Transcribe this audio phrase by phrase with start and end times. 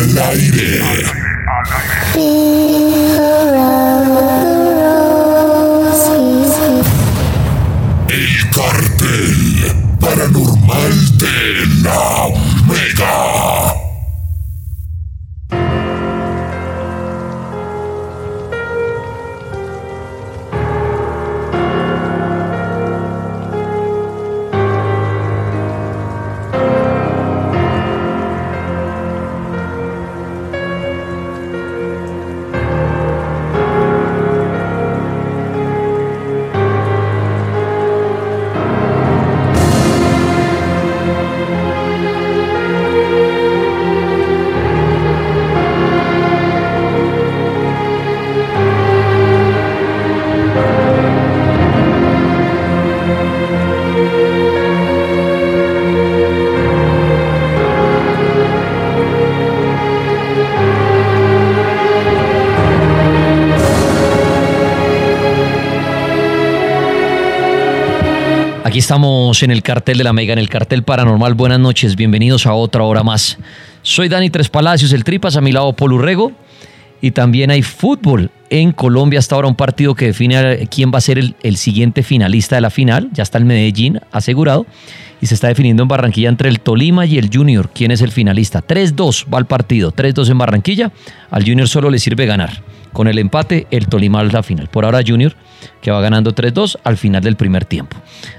[0.00, 0.80] Al aire.
[8.08, 12.28] El cartel paranormal de la
[12.66, 13.29] Mega.
[68.80, 71.34] Estamos en el cartel de la Mega, en el cartel paranormal.
[71.34, 73.36] Buenas noches, bienvenidos a otra hora más.
[73.82, 76.32] Soy Dani Tres Palacios, el Tripas, a mi lado Polo Urrego.
[77.02, 81.02] Y también hay fútbol en Colombia hasta ahora, un partido que define quién va a
[81.02, 83.10] ser el, el siguiente finalista de la final.
[83.12, 84.64] Ya está el Medellín asegurado.
[85.20, 87.68] Y se está definiendo en Barranquilla entre el Tolima y el Junior.
[87.74, 88.66] ¿Quién es el finalista?
[88.66, 89.92] 3-2 va el partido.
[89.92, 90.90] 3-2 en Barranquilla.
[91.30, 92.62] Al Junior solo le sirve ganar.
[92.94, 94.68] Con el empate, el Tolima es la final.
[94.68, 95.36] Por ahora, Junior,
[95.80, 97.96] que va ganando 3-2 al final del primer tiempo.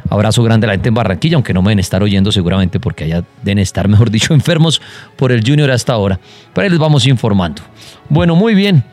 [0.09, 3.06] Abrazo grande a la gente en Barranquilla, aunque no me deben estar oyendo seguramente porque
[3.06, 4.81] allá deben estar, mejor dicho, enfermos
[5.16, 6.19] por el Junior hasta ahora.
[6.53, 7.62] Pero ahí les vamos informando.
[8.09, 8.84] Bueno, muy bien.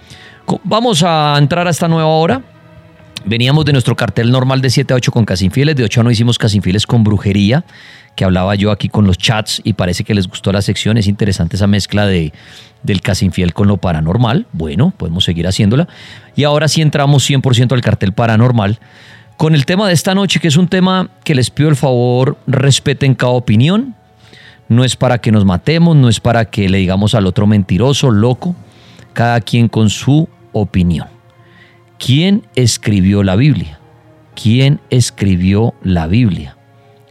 [0.64, 2.42] Vamos a entrar a esta nueva hora.
[3.24, 6.12] Veníamos de nuestro cartel normal de 7 a 8 con Casinfieles, de 8 a 9
[6.14, 7.64] hicimos Casinfieles con brujería,
[8.18, 11.06] que hablaba yo aquí con los chats y parece que les gustó la sección, es
[11.06, 12.32] interesante esa mezcla de,
[12.82, 15.86] del Casinfiel con lo paranormal, bueno, podemos seguir haciéndola.
[16.34, 18.80] Y ahora sí entramos 100% al cartel paranormal,
[19.36, 22.36] con el tema de esta noche, que es un tema que les pido el favor,
[22.48, 23.94] respeten cada opinión,
[24.68, 28.10] no es para que nos matemos, no es para que le digamos al otro mentiroso,
[28.10, 28.56] loco,
[29.12, 31.06] cada quien con su opinión.
[32.00, 33.78] ¿Quién escribió la Biblia?
[34.34, 36.57] ¿Quién escribió la Biblia?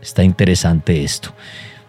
[0.07, 1.33] Está interesante esto.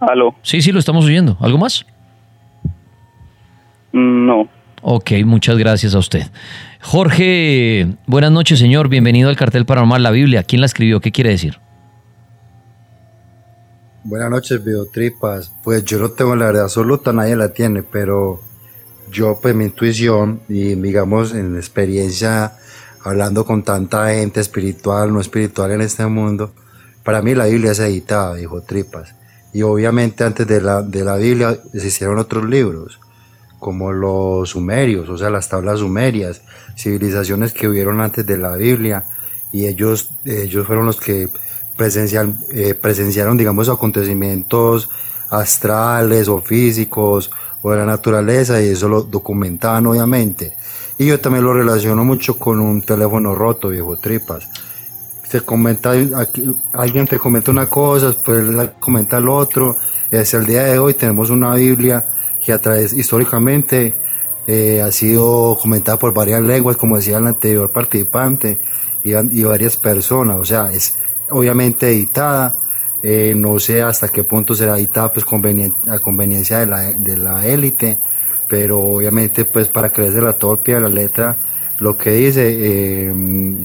[0.00, 1.36] Aló, Sí, sí, lo estamos oyendo.
[1.40, 1.84] ¿Algo más?
[3.92, 4.48] No.
[4.82, 6.22] Ok, muchas gracias a usted.
[6.80, 8.88] Jorge, buenas noches, señor.
[8.88, 10.42] Bienvenido al cartel paranormal La Biblia.
[10.42, 11.00] ¿Quién la escribió?
[11.00, 11.58] ¿Qué quiere decir?
[14.02, 15.52] Buenas noches, Biotripas.
[15.62, 18.40] Pues yo no tengo la verdad absoluta, nadie la tiene, pero
[19.12, 22.52] yo, pues mi intuición y digamos en experiencia,
[23.04, 26.54] hablando con tanta gente espiritual, no espiritual en este mundo,
[27.04, 29.14] para mí la Biblia es editada, dijo Tripas.
[29.52, 33.00] Y obviamente antes de la, de la Biblia existieron otros libros,
[33.60, 36.42] como los sumerios, o sea, las tablas sumerias,
[36.76, 39.04] civilizaciones que hubieron antes de la Biblia,
[39.52, 41.28] y ellos, ellos fueron los que
[41.76, 44.90] presencial, eh, presenciaron, digamos, acontecimientos
[45.30, 47.30] astrales o físicos
[47.62, 50.54] o de la naturaleza y eso lo documentaban obviamente.
[50.98, 54.48] Y yo también lo relaciono mucho con un teléfono roto, viejo tripas.
[55.28, 59.76] Se comenta, aquí- alguien te comenta una cosa, después la comenta el otro.
[60.12, 62.04] Y hasta el día de hoy tenemos una Biblia
[62.44, 63.94] que a través, históricamente
[64.46, 68.58] eh, ha sido comentada por varias lenguas, como decía el anterior participante,
[69.04, 70.38] y, y varias personas.
[70.38, 70.96] O sea, es
[71.30, 72.56] obviamente editada.
[73.02, 77.98] eh, no sé hasta qué punto será editada pues a conveniencia de la, la élite,
[78.48, 81.36] pero obviamente pues para creérsela todo al pie de la letra,
[81.78, 83.12] lo que dice, eh,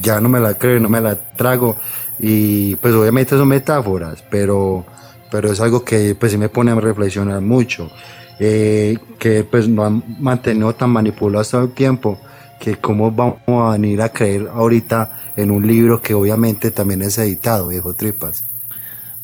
[0.01, 1.75] ya no me la creo, no me la trago,
[2.17, 4.85] y pues obviamente son metáforas, pero,
[5.29, 7.91] pero es algo que pues sí me pone a reflexionar mucho,
[8.39, 12.19] eh, que pues no han mantenido tan manipulados todo el tiempo,
[12.59, 17.17] que cómo vamos a venir a creer ahorita en un libro que obviamente también es
[17.17, 18.43] editado, viejo tripas.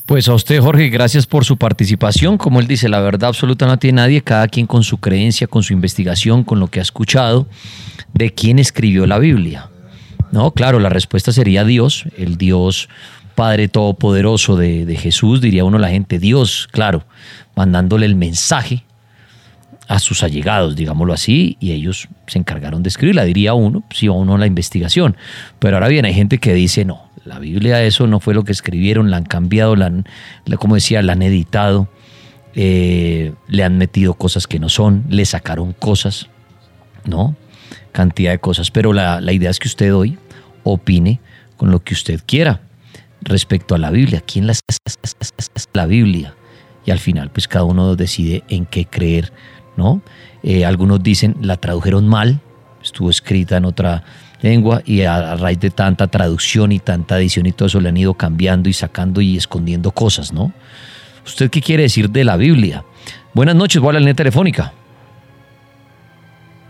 [0.05, 2.37] Pues a usted, Jorge, gracias por su participación.
[2.37, 5.63] Como él dice, la verdad absoluta no tiene nadie, cada quien con su creencia, con
[5.63, 7.47] su investigación, con lo que ha escuchado
[8.13, 9.69] de quién escribió la Biblia.
[10.31, 12.89] No, claro, la respuesta sería Dios, el Dios
[13.35, 17.03] Padre Todopoderoso de, de Jesús, diría uno la gente, Dios, claro,
[17.55, 18.83] mandándole el mensaje
[19.87, 24.15] a sus allegados, digámoslo así, y ellos se encargaron de escribirla, diría uno, si va
[24.15, 25.17] uno la investigación.
[25.59, 28.51] Pero ahora bien, hay gente que dice, no, la Biblia eso no fue lo que
[28.51, 30.05] escribieron, la han cambiado, la han,
[30.57, 31.89] como decía, la han editado,
[32.55, 36.29] eh, le han metido cosas que no son, le sacaron cosas,
[37.05, 37.35] ¿no?
[37.91, 40.17] Cantidad de cosas, pero la, la idea es que usted hoy
[40.63, 41.19] opine
[41.57, 42.61] con lo que usted quiera
[43.21, 44.23] respecto a la Biblia.
[44.25, 44.53] ¿Quién la
[45.73, 46.33] la Biblia?
[46.85, 49.31] Y al final, pues cada uno decide en qué creer,
[49.77, 50.01] ¿no?
[50.44, 52.39] Eh, algunos dicen la tradujeron mal,
[52.81, 54.03] estuvo escrita en otra
[54.41, 57.89] lengua y a, a raíz de tanta traducción y tanta edición y todo eso le
[57.89, 60.51] han ido cambiando y sacando y escondiendo cosas, ¿no?
[61.25, 62.83] ¿Usted qué quiere decir de la Biblia?
[63.33, 64.73] Buenas noches, voy a la línea telefónica.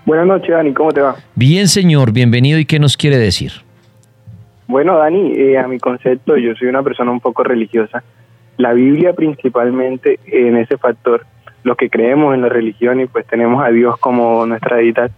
[0.05, 1.15] Buenas noches, Dani, ¿cómo te va?
[1.35, 3.51] Bien, señor, bienvenido y qué nos quiere decir.
[4.67, 8.03] Bueno, Dani, eh, a mi concepto, yo soy una persona un poco religiosa.
[8.57, 11.25] La Biblia principalmente en ese factor,
[11.63, 15.11] los que creemos en la religión y pues tenemos a Dios como nuestra deidad.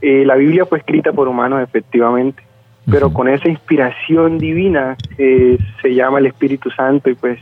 [0.00, 2.42] Eh, la Biblia fue escrita por humanos efectivamente,
[2.90, 7.38] pero con esa inspiración divina eh, se llama el Espíritu Santo y pues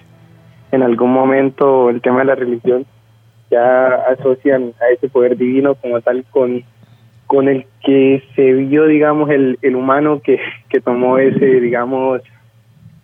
[0.73, 2.85] en algún momento el tema de la religión
[3.51, 6.65] ya asocian a ese poder divino como tal con
[7.29, 12.23] con el que se vio, digamos, el, el humano que, que tomó ese, digamos,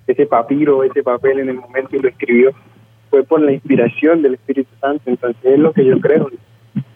[0.07, 2.53] ese papiro, ese papel en el momento y lo escribió,
[3.15, 5.03] fue por la inspiración del Espíritu Santo.
[5.07, 6.31] Entonces es lo que yo creo.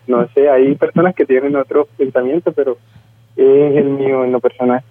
[0.09, 2.77] No sé, hay personas que tienen otro pensamiento, pero
[3.37, 4.83] es el mío en lo personal.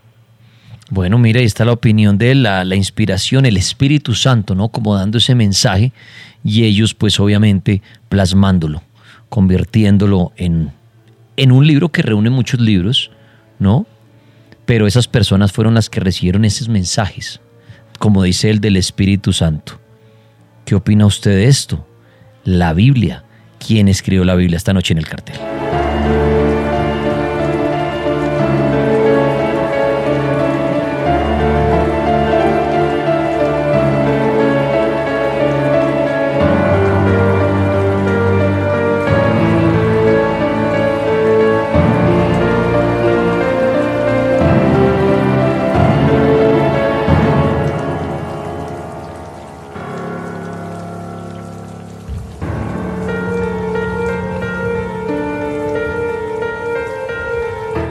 [0.89, 4.69] Bueno, mira, ahí está la opinión de la, la inspiración, el Espíritu Santo, ¿no?
[4.69, 5.91] Como dando ese mensaje
[6.45, 8.81] y ellos pues obviamente plasmándolo,
[9.27, 10.71] convirtiéndolo en,
[11.35, 13.11] en un libro que reúne muchos libros,
[13.59, 13.85] ¿no?
[14.65, 17.41] Pero esas personas fueron las que recibieron esos mensajes,
[17.99, 19.86] como dice el del Espíritu Santo.
[20.67, 21.87] ¿Qué opina usted de esto?
[22.43, 23.23] La Biblia.
[23.57, 25.37] ¿Quién escribió la Biblia esta noche en el cartel?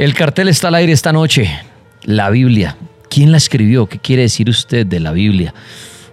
[0.07, 1.49] El cartel está al aire esta noche.
[2.05, 2.77] La Biblia.
[3.11, 3.87] ¿Quién la escribió?
[3.87, 5.53] ¿Qué quiere decir usted de la Biblia?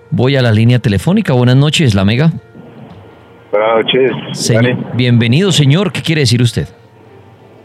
[0.09, 1.33] Voy a la línea telefónica.
[1.33, 2.31] Buenas noches, la Mega.
[3.51, 4.11] Buenas noches.
[4.31, 5.91] Señor, bienvenido, señor.
[5.91, 6.67] ¿Qué quiere decir usted?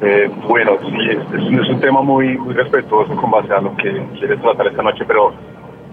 [0.03, 3.91] Eh, bueno, sí, es, es, un tema muy, muy respetuoso con base a lo que
[4.19, 5.33] quieres tratar esta noche, pero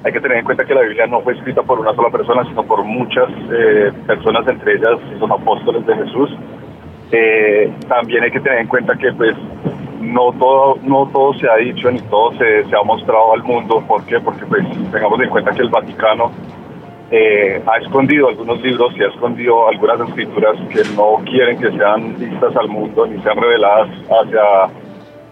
[0.04, 2.44] hay que tener en cuenta que la Biblia no fue escrita por una sola persona,
[2.44, 6.30] sino por muchas eh, personas, entre ellas los apóstoles de Jesús.
[7.13, 9.34] Eh, también hay que tener en cuenta que pues
[10.02, 13.84] no todo no todo se ha dicho ni todo se, se ha mostrado al mundo.
[13.88, 14.20] ¿Por qué?
[14.20, 16.32] Porque pues tengamos en cuenta que el Vaticano
[17.12, 22.18] eh, ha escondido algunos libros y ha escondido algunas escrituras que no quieren que sean
[22.18, 24.64] vistas al mundo ni sean reveladas hacia,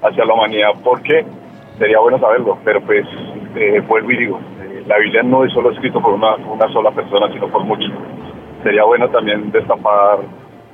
[0.04, 0.70] hacia la humanidad.
[0.84, 1.26] ¿Por qué?
[1.80, 3.06] Sería bueno saberlo, pero pues
[3.56, 6.92] eh, vuelvo y digo, eh, la Biblia no es solo escrito por una, una sola
[6.92, 7.92] persona, sino por muchos.
[8.62, 10.20] Sería bueno también destapar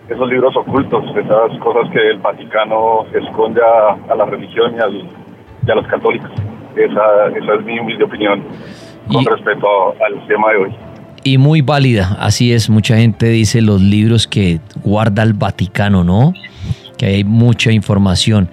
[0.10, 5.10] esos libros ocultos, esas cosas que el Vaticano esconde a, la religión y, al,
[5.72, 6.32] a los católicos.
[6.76, 8.44] Esa, esa es mi humilde opinión
[9.12, 9.68] con respecto
[10.04, 10.76] al tema de hoy.
[11.24, 16.34] Y muy válida, así es, mucha gente dice los libros que guarda el Vaticano, ¿no?
[16.98, 18.50] Que hay mucha información.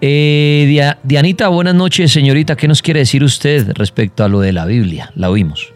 [0.00, 2.56] Eh, Dianita, buenas noches, señorita.
[2.56, 5.10] ¿Qué nos quiere decir usted respecto a lo de la Biblia?
[5.14, 5.75] La oímos.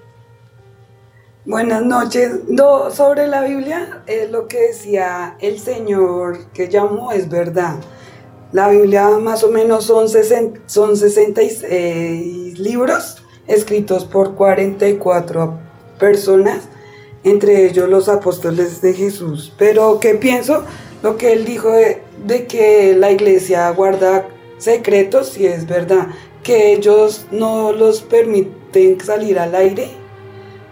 [1.51, 2.31] Buenas noches.
[2.47, 7.75] No, sobre la Biblia, es lo que decía el Señor que llamó es verdad.
[8.53, 10.07] La Biblia más o menos son,
[10.67, 15.59] son 66 libros escritos por 44
[15.99, 16.69] personas,
[17.25, 19.53] entre ellos los apóstoles de Jesús.
[19.59, 20.63] Pero ¿qué pienso?
[21.03, 24.29] Lo que él dijo de, de que la iglesia guarda
[24.59, 26.11] secretos, y es verdad,
[26.45, 30.00] que ellos no los permiten salir al aire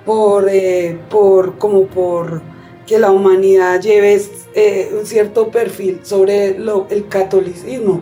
[0.04, 2.42] por, eh, por como por
[2.86, 4.20] que la humanidad lleve
[4.54, 8.00] eh, un cierto perfil sobre lo, el catolicismo,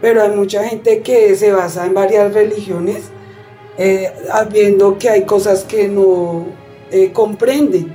[0.00, 3.04] pero hay mucha gente que se basa en varias religiones,
[3.78, 4.12] eh,
[4.52, 6.46] viendo que hay cosas que no
[7.12, 7.92] comprenden.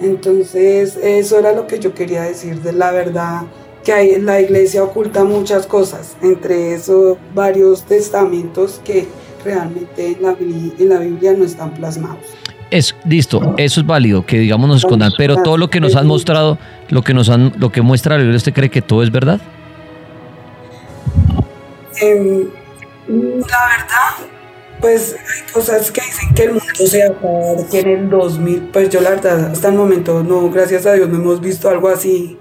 [0.00, 3.42] Entonces, eso era lo que yo quería decir de la verdad,
[3.84, 9.06] que hay, la iglesia oculta muchas cosas, entre esos varios testamentos que
[9.44, 12.41] realmente en la, en la Biblia no están plasmados.
[12.72, 16.06] Es listo, eso es válido, que digamos nos escondan, pero todo lo que nos han
[16.06, 16.56] mostrado,
[16.88, 19.42] lo que nos han, lo que muestra la Biblia, ¿usted cree que todo es verdad?
[22.00, 22.48] Em,
[23.08, 24.26] la verdad,
[24.80, 28.88] pues hay cosas que dicen que el mundo se acaba que en el 2000, pues
[28.88, 32.38] yo la verdad hasta el momento no, gracias a Dios no hemos visto algo así,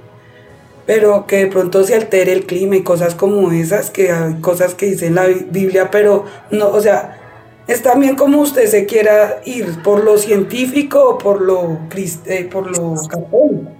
[0.85, 4.75] pero que de pronto se altere el clima y cosas como esas, que hay cosas
[4.75, 7.20] que dice la Biblia, pero no, o sea,
[7.67, 11.79] es también como usted se quiera ir, por lo científico o por lo,
[12.25, 13.71] eh, por lo católico.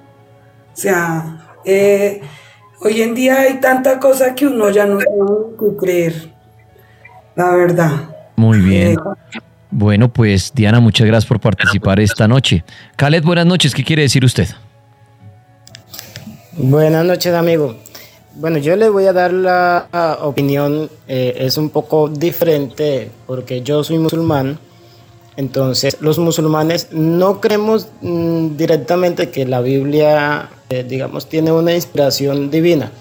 [0.74, 2.22] O sea, eh,
[2.80, 5.00] hoy en día hay tanta cosa que uno ya no
[5.58, 6.32] puede creer,
[7.36, 7.92] la verdad.
[8.36, 8.92] Muy bien.
[8.92, 8.98] Eh,
[9.70, 12.64] bueno, pues Diana, muchas gracias por participar esta noche.
[12.98, 14.48] Khaled, buenas noches, ¿qué quiere decir usted?
[16.54, 17.78] Buenas noches, amigo.
[18.34, 19.90] Bueno, yo le voy a dar la
[20.22, 24.58] opinión, eh, es un poco diferente porque yo soy musulmán,
[25.36, 32.50] entonces los musulmanes no creemos mm, directamente que la Biblia, eh, digamos, tiene una inspiración
[32.50, 32.94] divina,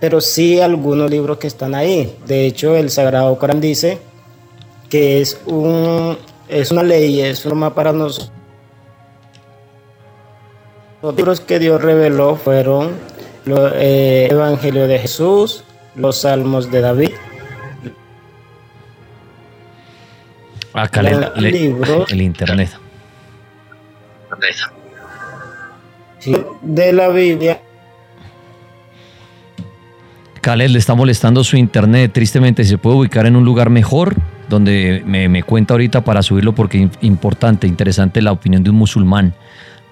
[0.00, 2.16] pero sí algunos libros que están ahí.
[2.26, 3.98] De hecho, el Sagrado Corán dice
[4.90, 8.32] que es, un, es una ley, es forma para nosotros.
[11.00, 15.64] Los libros que Dios reveló fueron eh, Evangelio de Jesús,
[15.94, 17.10] los Salmos de David.
[20.72, 22.70] Acá el, libros, el internet.
[26.62, 27.60] de la Biblia.
[30.40, 32.12] Khaled le está molestando su internet.
[32.12, 34.14] Tristemente, ¿se puede ubicar en un lugar mejor?
[34.48, 38.76] Donde me, me cuenta ahorita para subirlo porque es importante, interesante la opinión de un
[38.76, 39.34] musulmán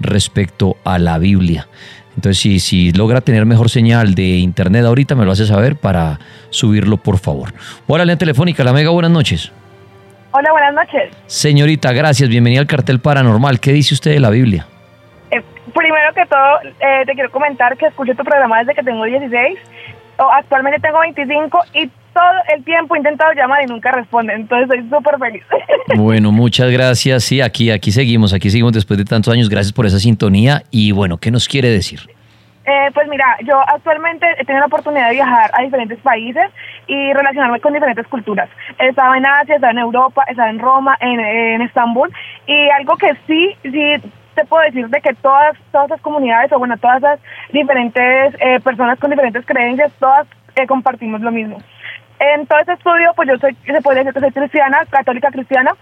[0.00, 1.68] respecto a la Biblia.
[2.16, 6.18] Entonces, si, si logra tener mejor señal de internet ahorita, me lo hace saber para
[6.50, 7.52] subirlo, por favor.
[7.86, 9.52] Hola, línea telefónica, la Mega, buenas noches.
[10.32, 11.14] Hola, buenas noches.
[11.26, 12.28] Señorita, gracias.
[12.28, 13.60] Bienvenida al cartel paranormal.
[13.60, 14.66] ¿Qué dice usted de la Biblia?
[15.30, 15.42] Eh,
[15.74, 19.58] primero que todo, eh, te quiero comentar que escuché tu programa desde que tengo 16.
[20.18, 24.88] actualmente tengo 25 y todo el tiempo he intentado llamar y nunca responde, entonces estoy
[24.88, 25.44] súper feliz.
[25.96, 27.22] Bueno, muchas gracias.
[27.24, 29.48] Sí, aquí, aquí seguimos, aquí seguimos después de tantos años.
[29.48, 32.00] Gracias por esa sintonía y bueno, ¿qué nos quiere decir?
[32.64, 36.50] Eh, pues mira, yo actualmente he tenido la oportunidad de viajar a diferentes países
[36.88, 38.48] y relacionarme con diferentes culturas.
[38.80, 42.10] He estado en Asia, he estado en Europa, he estado en Roma, en, en Estambul
[42.46, 46.58] y algo que sí, sí te puedo decir de que todas, todas las comunidades o
[46.58, 47.20] bueno, todas las
[47.52, 51.58] diferentes eh, personas con diferentes creencias, todas eh, compartimos lo mismo.
[52.18, 55.72] En todo ese estudio, pues yo soy, se puede decir que soy cristiana, católica cristiana,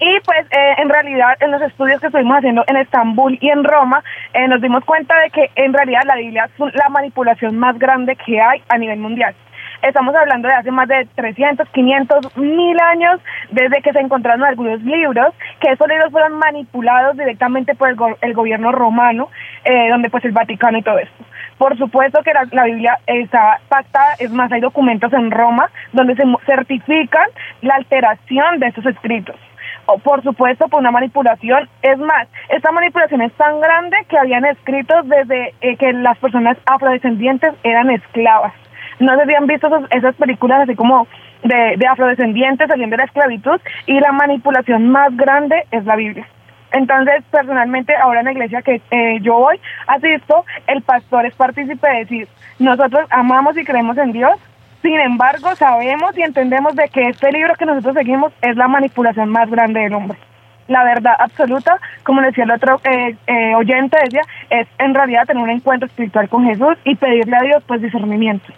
[0.00, 3.64] y pues eh, en realidad en los estudios que estuvimos haciendo en Estambul y en
[3.64, 7.78] Roma, eh, nos dimos cuenta de que en realidad la Biblia es la manipulación más
[7.78, 9.34] grande que hay a nivel mundial.
[9.82, 13.20] Estamos hablando de hace más de 300, 500, mil años
[13.50, 17.88] desde que se encontraron algunos libros, que esos libros fueron manipulados directamente por
[18.20, 19.28] el, gobierno romano,
[19.64, 21.24] eh, donde pues el Vaticano y todo esto.
[21.58, 26.22] Por supuesto que la, Biblia está pactada, es más, hay documentos en Roma donde se
[26.46, 27.26] certifican
[27.62, 29.36] la alteración de esos escritos
[29.86, 31.68] o por supuesto por una manipulación.
[31.82, 36.58] Es más, esta manipulación es tan grande que habían escritos desde eh, que las personas
[36.66, 38.52] afrodescendientes eran esclavas.
[39.00, 41.08] No se habían visto esas películas así como
[41.42, 46.26] de, de afrodescendientes saliendo de la esclavitud y la manipulación más grande es la Biblia.
[46.72, 51.88] Entonces, personalmente, ahora en la iglesia que eh, yo voy, asisto, el pastor es partícipe
[51.88, 54.38] de decir, nosotros amamos y creemos en Dios,
[54.82, 59.30] sin embargo, sabemos y entendemos de que este libro que nosotros seguimos es la manipulación
[59.30, 60.18] más grande del hombre.
[60.68, 65.42] La verdad absoluta, como decía el otro eh, eh, oyente, decía, es en realidad tener
[65.42, 68.52] un encuentro espiritual con Jesús y pedirle a Dios pues discernimiento.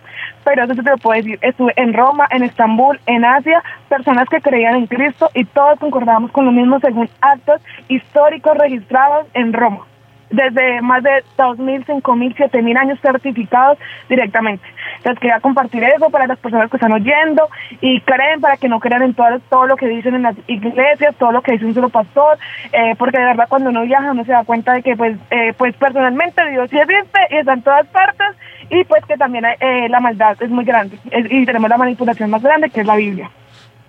[0.44, 4.28] Pero eso se te lo puedo decir, estuve en Roma, en Estambul, en Asia, personas
[4.28, 9.52] que creían en Cristo y todos concordábamos con lo mismo según actos históricos registrados en
[9.52, 9.89] Roma
[10.30, 14.64] desde más de 2.000, 5.000, 7.000 años certificados directamente.
[14.98, 17.48] Entonces quería compartir eso para las personas que están oyendo
[17.80, 21.14] y creen para que no crean en todo, todo lo que dicen en las iglesias,
[21.16, 22.38] todo lo que dice un solo pastor,
[22.72, 25.52] eh, porque de verdad cuando uno viaja uno se da cuenta de que pues, eh,
[25.56, 28.36] pues personalmente Dios sí existe y está en todas partes
[28.68, 32.42] y pues que también eh, la maldad es muy grande y tenemos la manipulación más
[32.42, 33.30] grande que es la Biblia.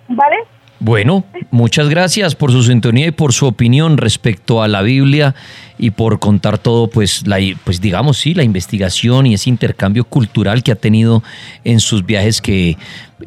[0.08, 0.36] ¿Vale?
[0.84, 5.32] Bueno, muchas gracias por su sintonía y por su opinión respecto a la Biblia
[5.78, 10.64] y por contar todo, pues, la, pues digamos, sí, la investigación y ese intercambio cultural
[10.64, 11.22] que ha tenido
[11.62, 12.76] en sus viajes que,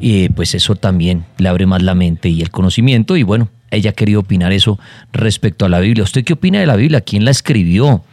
[0.02, 3.88] eh, pues eso también le abre más la mente y el conocimiento y bueno, ella
[3.88, 4.78] ha querido opinar eso
[5.14, 6.04] respecto a la Biblia.
[6.04, 7.00] ¿Usted qué opina de la Biblia?
[7.00, 8.04] ¿Quién la escribió?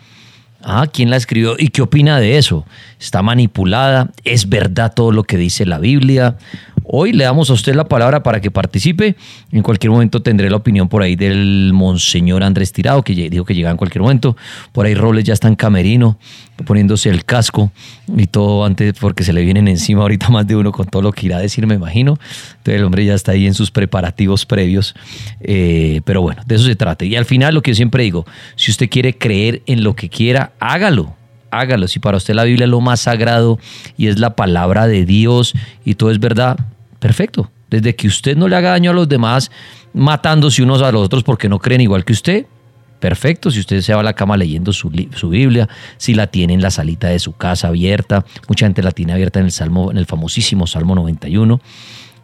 [0.61, 1.57] Ah, ¿quién la escribió?
[1.59, 2.65] ¿Y qué opina de eso?
[2.97, 4.09] ¿Está manipulada?
[4.23, 6.37] ¿Es verdad todo lo que dice la Biblia?
[6.85, 9.15] Hoy le damos a usted la palabra para que participe.
[9.51, 13.55] En cualquier momento tendré la opinión por ahí del monseñor Andrés Tirado, que dijo que
[13.55, 14.35] llegaba en cualquier momento.
[14.71, 16.17] Por ahí Robles ya está en camerino,
[16.65, 17.71] poniéndose el casco
[18.15, 21.11] y todo antes, porque se le vienen encima ahorita más de uno con todo lo
[21.13, 22.17] que irá a decir, me imagino.
[22.57, 24.93] Entonces el hombre ya está ahí en sus preparativos previos.
[25.39, 27.05] Eh, pero bueno, de eso se trata.
[27.05, 30.09] Y al final lo que yo siempre digo, si usted quiere creer en lo que
[30.09, 31.15] quiera, hágalo
[31.53, 31.87] hágalo.
[31.87, 33.59] Si para usted la Biblia es lo más sagrado
[33.95, 35.53] y es la palabra de Dios
[35.85, 36.57] y todo es verdad,
[37.03, 37.51] perfecto.
[37.69, 39.51] Desde que usted no le haga daño a los demás
[39.93, 42.45] matándose unos a los otros porque no creen igual que usted,
[43.01, 43.51] perfecto.
[43.51, 46.61] Si usted se va a la cama leyendo su, su, Biblia, si la tiene en
[46.61, 49.97] la salita de su casa abierta, mucha gente la tiene abierta en el Salmo, en
[49.97, 51.59] el famosísimo Salmo 91,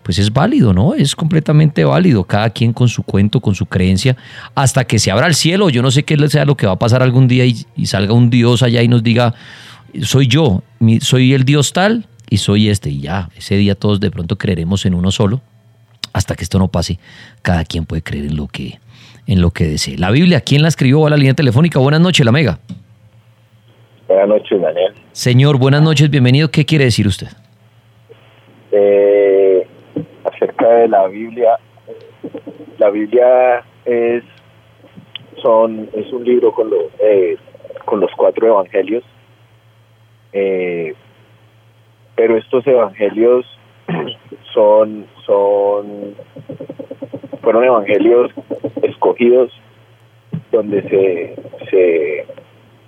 [0.02, 0.94] pues es válido, ¿no?
[0.94, 2.24] Es completamente válido.
[2.24, 4.15] Cada quien con su cuento, con su creencia,
[4.56, 5.70] hasta que se abra el cielo.
[5.70, 8.13] Yo no sé qué sea lo que va a pasar algún día y, y salga
[8.13, 9.36] un Dios allá y nos diga,
[10.04, 10.63] soy yo,
[11.02, 14.86] soy el Dios tal, y soy este y ya, ese día todos de pronto creeremos
[14.86, 15.42] en uno solo.
[16.13, 16.98] Hasta que esto no pase,
[17.42, 18.80] cada quien puede creer en lo que,
[19.28, 19.98] en lo que desee.
[19.98, 21.80] La Biblia, ¿quién la escribió a la línea telefónica?
[21.80, 22.60] Buenas noches, la Mega.
[24.08, 24.94] Buenas noches, Daniel.
[25.12, 26.50] Señor, buenas noches, bienvenido.
[26.50, 27.28] ¿Qué quiere decir usted?
[28.72, 29.68] Eh,
[30.24, 31.60] acerca de la Biblia,
[32.80, 34.24] la Biblia es
[35.42, 37.38] son es un libro con los eh,
[37.86, 39.04] con los cuatro evangelios.
[40.34, 40.94] Eh,
[42.20, 43.46] pero estos evangelios
[44.54, 46.16] son, son,
[47.42, 48.30] fueron evangelios
[48.82, 49.54] escogidos
[50.52, 51.36] donde se,
[51.70, 52.28] se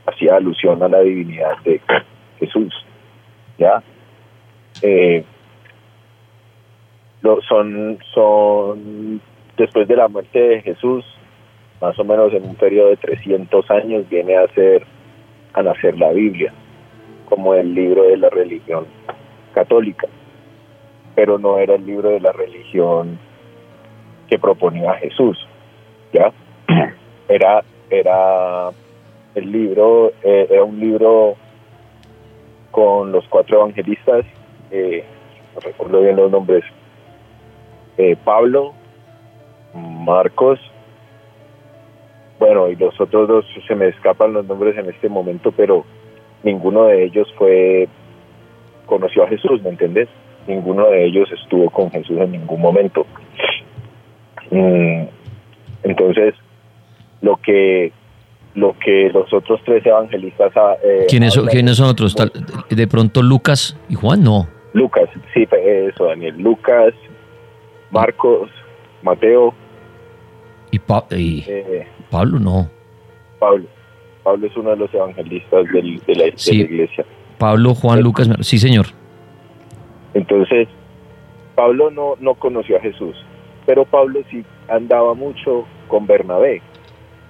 [0.06, 1.80] hacía alusión a la divinidad de
[2.39, 2.74] Jesús,
[3.58, 3.82] ¿ya?
[4.82, 5.24] Eh,
[7.48, 9.22] son, son,
[9.56, 11.06] después de la muerte de Jesús,
[11.80, 14.86] más o menos en un periodo de 300 años, viene a ser,
[15.54, 16.52] a nacer la Biblia,
[17.30, 18.88] como el libro de la religión
[19.53, 20.07] católica,
[21.15, 23.19] pero no era el libro de la religión
[24.29, 25.37] que proponía Jesús,
[26.13, 26.31] ¿ya?
[27.29, 28.71] Era, era
[29.35, 31.35] el libro, eh, era un libro
[32.71, 34.25] con los cuatro evangelistas,
[34.69, 35.05] eh,
[35.53, 36.65] no recuerdo bien los nombres,
[37.97, 38.73] eh, Pablo,
[39.73, 40.59] Marcos,
[42.39, 45.85] bueno, y los otros dos se me escapan los nombres en este momento, pero
[46.43, 47.87] ninguno de ellos fue
[48.91, 50.10] conoció a Jesús, ¿me entendés?
[50.47, 53.08] Ninguno de ellos estuvo con Jesús en ningún momento.
[54.49, 55.04] Mm,
[55.84, 56.34] entonces,
[57.21, 57.93] lo que
[58.54, 60.51] lo que los otros tres evangelistas...
[60.58, 62.13] Ah, eh, ¿Quiénes, son, ¿Quiénes son otros?
[62.69, 64.21] ¿De pronto Lucas y Juan?
[64.25, 64.45] No.
[64.73, 66.36] Lucas, sí, eso, Daniel.
[66.38, 66.93] Lucas,
[67.91, 68.49] Marcos,
[69.04, 69.54] Mateo.
[70.69, 72.69] ¿Y, eh, Pablo no?
[73.39, 73.67] Pablo.
[74.21, 75.82] Pablo es uno de los evangelistas de,
[76.13, 77.06] la, iglesia.
[77.41, 78.86] Pablo, Juan, Lucas, sí, señor.
[80.13, 80.67] Entonces,
[81.56, 83.15] Pablo no, no conoció a Jesús,
[83.65, 86.62] pero Pablo sí andaba mucho con Bernabé.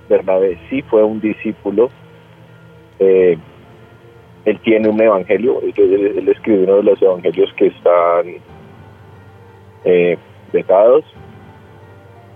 [0.10, 1.90] Bernabé sí fue un discípulo.
[3.00, 3.38] Eh,
[4.44, 5.74] él tiene un evangelio, él,
[6.18, 8.26] él, escribe uno de los evangelios que están
[9.86, 10.18] eh,
[10.52, 11.06] vetados.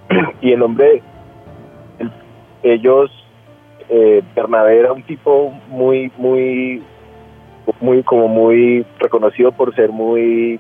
[0.42, 1.02] Y el hombre,
[2.64, 3.12] ellos,
[3.90, 6.82] eh, Bernabé era un tipo muy, muy,
[7.80, 10.60] muy, como muy reconocido por ser muy,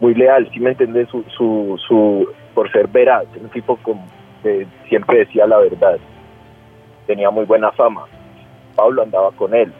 [0.00, 3.78] muy leal, si me entiendes, su, su, su, por ser veraz, un tipo
[4.42, 5.98] que siempre decía la verdad,
[7.06, 8.04] tenía muy buena fama.
[8.74, 9.72] Pablo andaba con él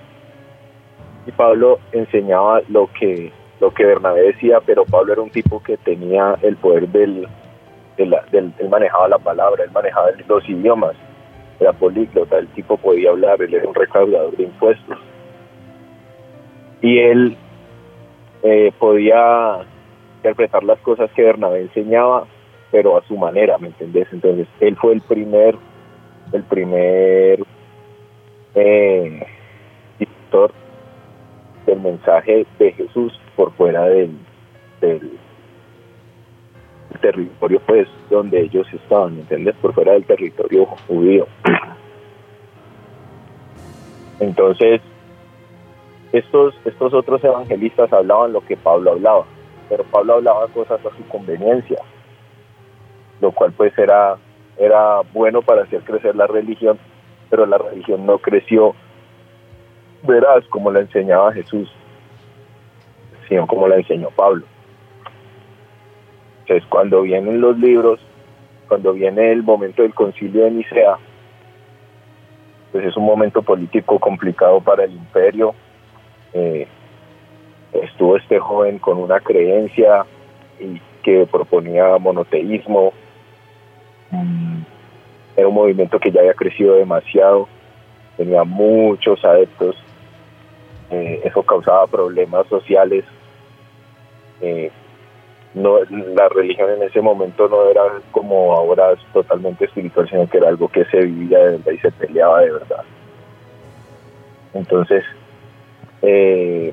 [1.26, 5.76] y Pablo enseñaba lo que lo que Bernabé decía, pero Pablo era un tipo que
[5.76, 7.28] tenía el poder del,
[7.96, 10.96] del, él manejaba la palabra, él manejaba los idiomas,
[11.60, 14.98] era políglota, el tipo podía hablar, él era un recaudador de impuestos.
[16.82, 17.36] Y él
[18.42, 19.60] eh, podía
[20.16, 22.26] interpretar las cosas que Bernabé enseñaba,
[22.70, 24.08] pero a su manera, ¿me entendés?
[24.12, 25.56] Entonces, él fue el primer,
[26.32, 27.44] el primer
[28.54, 29.26] eh,
[31.66, 34.16] del mensaje de Jesús por fuera del,
[34.80, 35.18] del
[37.00, 39.54] territorio pues donde ellos estaban, ¿entiendes?
[39.60, 41.26] Por fuera del territorio judío.
[44.20, 44.80] Entonces,
[46.12, 46.54] estos,
[46.94, 49.24] otros evangelistas hablaban lo que Pablo hablaba,
[49.68, 51.78] pero Pablo hablaba cosas a su conveniencia,
[53.20, 54.16] lo cual pues era,
[54.58, 56.78] era bueno para hacer crecer la religión,
[57.30, 58.74] pero la religión no creció
[60.02, 61.70] verás como la enseñaba Jesús,
[63.28, 64.44] sino como la enseñó Pablo.
[66.40, 68.00] Entonces, cuando vienen los libros,
[68.68, 70.96] cuando viene el momento del concilio de Nicea,
[72.72, 75.54] pues es un momento político complicado para el imperio.
[76.34, 76.66] Eh,
[77.72, 80.04] estuvo este joven con una creencia
[80.60, 82.92] y que proponía monoteísmo.
[84.10, 84.62] Mm.
[85.36, 87.48] Era un movimiento que ya había crecido demasiado,
[88.16, 89.76] tenía muchos adeptos
[90.92, 93.04] eh, eso causaba problemas sociales.
[94.42, 94.70] Eh,
[95.54, 95.78] no,
[96.14, 100.68] la religión en ese momento no era como ahora totalmente espiritual, sino que era algo
[100.68, 102.84] que se vivía de verdad y se peleaba de verdad.
[104.52, 105.02] Entonces,
[106.02, 106.72] eh,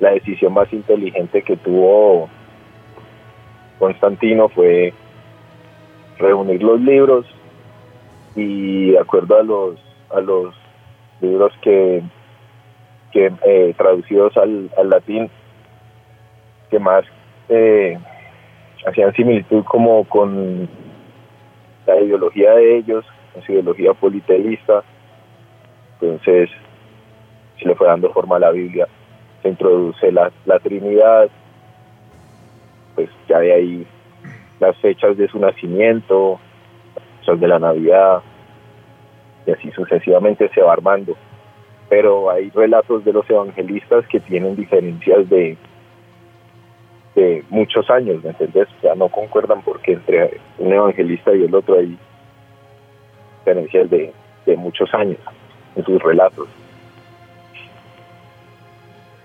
[0.00, 2.28] la decisión más inteligente que tuvo
[3.78, 4.92] Constantino fue
[6.18, 7.26] reunir los libros
[8.34, 9.80] y de acuerdo a los
[10.10, 10.54] a los
[11.20, 12.02] libros que
[13.12, 15.30] que eh, traducidos al, latín
[16.70, 17.04] que más
[17.48, 17.98] eh,
[18.86, 20.68] hacían similitud como con
[21.86, 24.84] la ideología de ellos, con su ideología politeísta.
[25.94, 26.50] Entonces
[27.58, 28.86] se le fue dando forma a la Biblia,
[29.42, 31.28] se introduce la, la Trinidad,
[32.94, 33.86] pues ya de ahí
[34.60, 36.40] las fechas de su nacimiento,
[37.26, 38.22] las de la Navidad,
[39.46, 41.16] y así sucesivamente se va armando
[41.88, 45.56] pero hay relatos de los evangelistas que tienen diferencias de,
[47.14, 48.68] de muchos años, ¿me entendés?
[48.78, 51.96] O sea, no concuerdan porque entre un evangelista y el otro hay
[53.38, 54.12] diferencias de,
[54.44, 55.18] de muchos años
[55.76, 56.48] en sus relatos.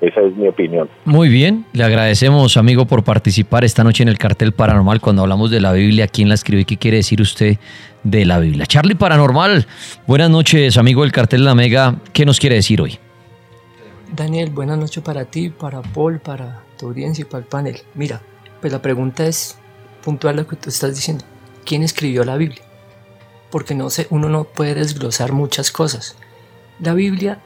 [0.03, 0.89] Esa es mi opinión.
[1.05, 5.49] Muy bien, le agradecemos, amigo, por participar esta noche en el cartel paranormal cuando hablamos
[5.49, 6.09] de la Biblia.
[6.09, 7.55] ¿Quién la escribe y qué quiere decir usted
[8.03, 8.65] de la Biblia?
[8.65, 9.65] Charlie Paranormal,
[10.05, 11.95] buenas noches, amigo del cartel de la Mega.
[12.11, 12.99] ¿Qué nos quiere decir hoy?
[14.13, 17.77] Daniel, buenas noches para ti, para Paul, para tu audiencia y para el panel.
[17.95, 18.21] Mira,
[18.59, 19.57] pues la pregunta es
[20.03, 21.23] puntual lo que tú estás diciendo.
[21.63, 22.61] ¿Quién escribió la Biblia?
[23.49, 26.17] Porque no sé, uno no puede desglosar muchas cosas.
[26.81, 27.39] La Biblia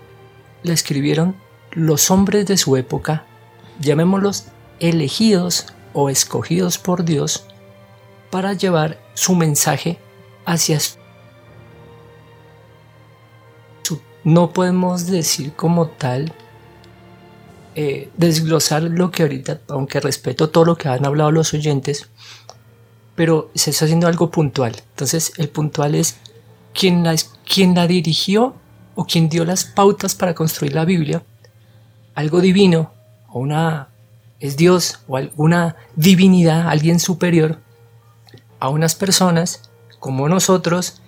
[0.64, 1.36] la escribieron
[1.78, 3.24] los hombres de su época,
[3.80, 4.46] llamémoslos
[4.80, 7.46] elegidos o escogidos por Dios,
[8.32, 10.00] para llevar su mensaje
[10.44, 10.98] hacia su...
[14.24, 16.34] No podemos decir como tal,
[17.76, 22.10] eh, desglosar lo que ahorita, aunque respeto todo lo que han hablado los oyentes,
[23.16, 24.76] pero se está haciendo algo puntual.
[24.90, 26.18] Entonces el puntual es
[26.74, 27.16] quién la,
[27.76, 28.56] la dirigió
[28.96, 31.22] o quién dio las pautas para construir la Biblia
[32.18, 32.92] algo divino
[33.30, 33.90] o una
[34.40, 37.60] es Dios o alguna divinidad, alguien superior
[38.60, 41.00] a unas personas como nosotros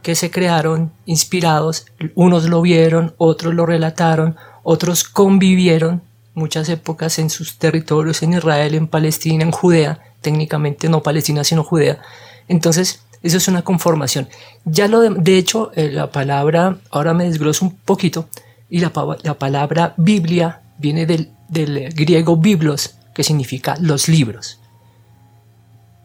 [0.00, 6.02] que se crearon inspirados, unos lo vieron, otros lo relataron, otros convivieron,
[6.34, 11.64] muchas épocas en sus territorios, en Israel, en Palestina, en Judea, técnicamente no Palestina, sino
[11.64, 12.00] Judea.
[12.46, 14.28] Entonces, eso es una conformación.
[14.64, 18.28] Ya lo de, hecho, eh, la palabra, ahora me desgloso un poquito,
[18.70, 24.60] y la, la palabra Biblia viene del, del griego biblos, que significa los libros.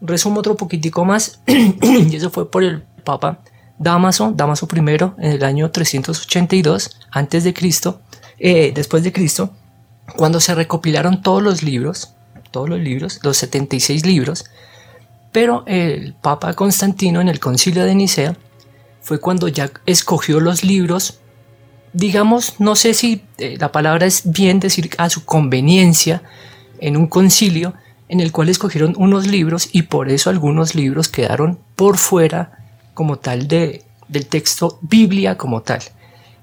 [0.00, 3.40] Resumo otro poquitico más, y eso fue por el Papa
[3.78, 8.00] Damaso, Damaso I, en el año 382 antes de Cristo,
[8.38, 9.50] eh, después de Cristo,
[10.16, 12.14] cuando se recopilaron todos los libros,
[12.50, 14.44] todos los libros, los 76 libros,
[15.32, 18.36] pero el Papa Constantino en el concilio de Nicea
[19.00, 21.20] fue cuando ya escogió los libros,
[21.94, 26.22] digamos, no sé si eh, la palabra es bien decir a su conveniencia,
[26.80, 27.72] en un concilio
[28.08, 32.58] en el cual escogieron unos libros y por eso algunos libros quedaron por fuera
[32.92, 35.80] como tal de, del texto Biblia como tal.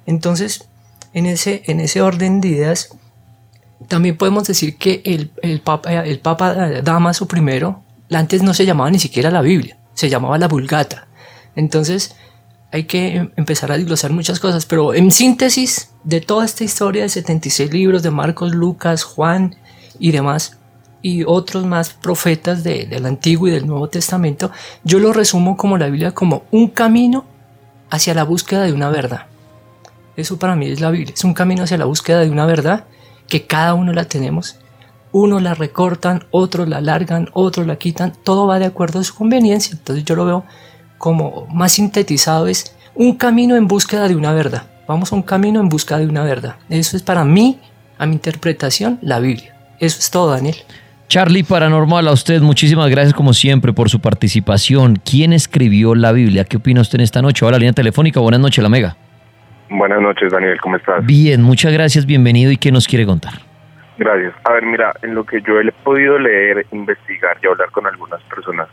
[0.07, 0.67] Entonces,
[1.13, 2.89] en ese, en ese orden de ideas,
[3.87, 8.89] también podemos decir que el, el, Papa, el Papa Damaso I, antes no se llamaba
[8.89, 11.07] ni siquiera la Biblia, se llamaba la Vulgata.
[11.55, 12.15] Entonces,
[12.71, 17.03] hay que em, empezar a desglosar muchas cosas, pero en síntesis de toda esta historia
[17.03, 19.55] de 76 libros de Marcos, Lucas, Juan
[19.99, 20.57] y demás,
[21.01, 24.51] y otros más profetas del Antiguo y del Nuevo Testamento,
[24.83, 27.25] yo lo resumo como la Biblia como un camino
[27.89, 29.25] hacia la búsqueda de una verdad.
[30.15, 32.85] Eso para mí es la Biblia, es un camino hacia la búsqueda de una verdad
[33.27, 34.57] que cada uno la tenemos.
[35.11, 39.15] Unos la recortan, otros la alargan, otros la quitan, todo va de acuerdo a su
[39.15, 39.73] conveniencia.
[39.73, 40.45] Entonces yo lo veo
[41.01, 44.63] como más sintetizado es un camino en búsqueda de una verdad.
[44.87, 46.55] Vamos a un camino en busca de una verdad.
[46.69, 47.59] Eso es para mí,
[47.97, 49.55] a mi interpretación, la Biblia.
[49.79, 50.55] Eso es todo, Daniel.
[51.07, 54.97] Charlie Paranormal, a usted muchísimas gracias como siempre por su participación.
[54.97, 56.45] ¿Quién escribió la Biblia?
[56.45, 57.43] ¿Qué opina usted en esta noche?
[57.43, 58.19] Ahora, línea telefónica.
[58.19, 58.95] Buenas noches, la Mega.
[59.69, 60.59] Buenas noches, Daniel.
[60.61, 61.03] ¿Cómo estás?
[61.05, 62.05] Bien, muchas gracias.
[62.05, 62.51] Bienvenido.
[62.51, 63.33] ¿Y qué nos quiere contar?
[63.97, 64.33] Gracias.
[64.43, 68.21] A ver, mira, en lo que yo he podido leer, investigar y hablar con algunas
[68.23, 68.67] personas,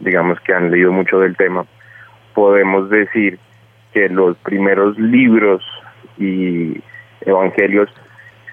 [0.00, 1.66] digamos que han leído mucho del tema,
[2.34, 3.38] podemos decir
[3.92, 5.62] que los primeros libros
[6.18, 6.82] y
[7.22, 7.88] evangelios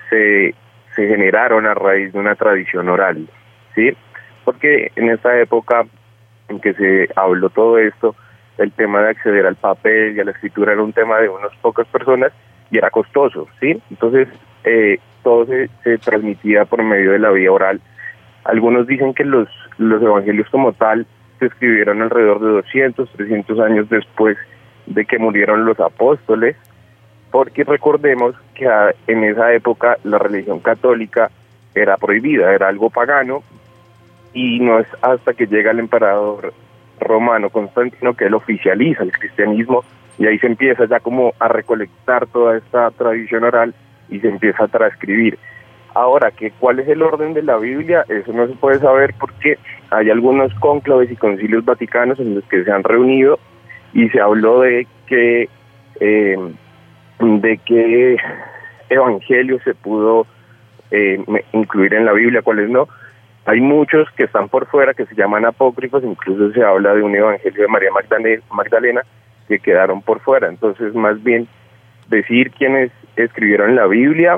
[0.10, 0.55] se
[0.97, 3.29] se generaron a raíz de una tradición oral,
[3.75, 3.95] ¿sí?
[4.43, 5.86] Porque en esa época
[6.49, 8.15] en que se habló todo esto,
[8.57, 11.55] el tema de acceder al papel y a la escritura era un tema de unas
[11.62, 12.33] pocas personas
[12.71, 13.79] y era costoso, ¿sí?
[13.91, 14.27] Entonces,
[14.63, 17.79] eh, todo se, se, transmitía por medio de la vía oral.
[18.43, 21.05] Algunos dicen que los, los evangelios como tal
[21.39, 24.38] se escribieron alrededor de 200, 300 años después
[24.86, 26.56] de que murieron los apóstoles,
[27.32, 28.67] porque recordemos que
[29.08, 31.30] en esa época la religión católica
[31.76, 33.43] era prohibida, era algo pagano,
[34.34, 36.54] y no es hasta que llega el emperador
[37.00, 39.84] romano Constantino que él oficializa el cristianismo
[40.17, 43.73] y ahí se empieza ya como a recolectar toda esta tradición oral
[44.10, 45.38] y se empieza a transcribir.
[45.97, 48.05] Ahora, que ¿cuál es el orden de la Biblia?
[48.07, 49.57] Eso no se puede saber porque
[49.89, 53.39] hay algunos cónclaves y concilios vaticanos en los que se han reunido
[53.93, 55.49] y se habló de que
[55.99, 56.38] eh,
[57.19, 58.15] de qué
[58.89, 60.27] evangelio se pudo
[60.91, 61.19] eh,
[61.53, 62.88] incluir en la Biblia, cuáles no.
[63.45, 67.15] Hay muchos que están por fuera que se llaman apócrifos, incluso se habla de un
[67.15, 67.89] evangelio de María
[68.51, 69.01] Magdalena,
[69.47, 70.47] que quedaron por fuera.
[70.47, 71.47] Entonces, más bien,
[72.07, 74.38] decir quiénes escribieron la Biblia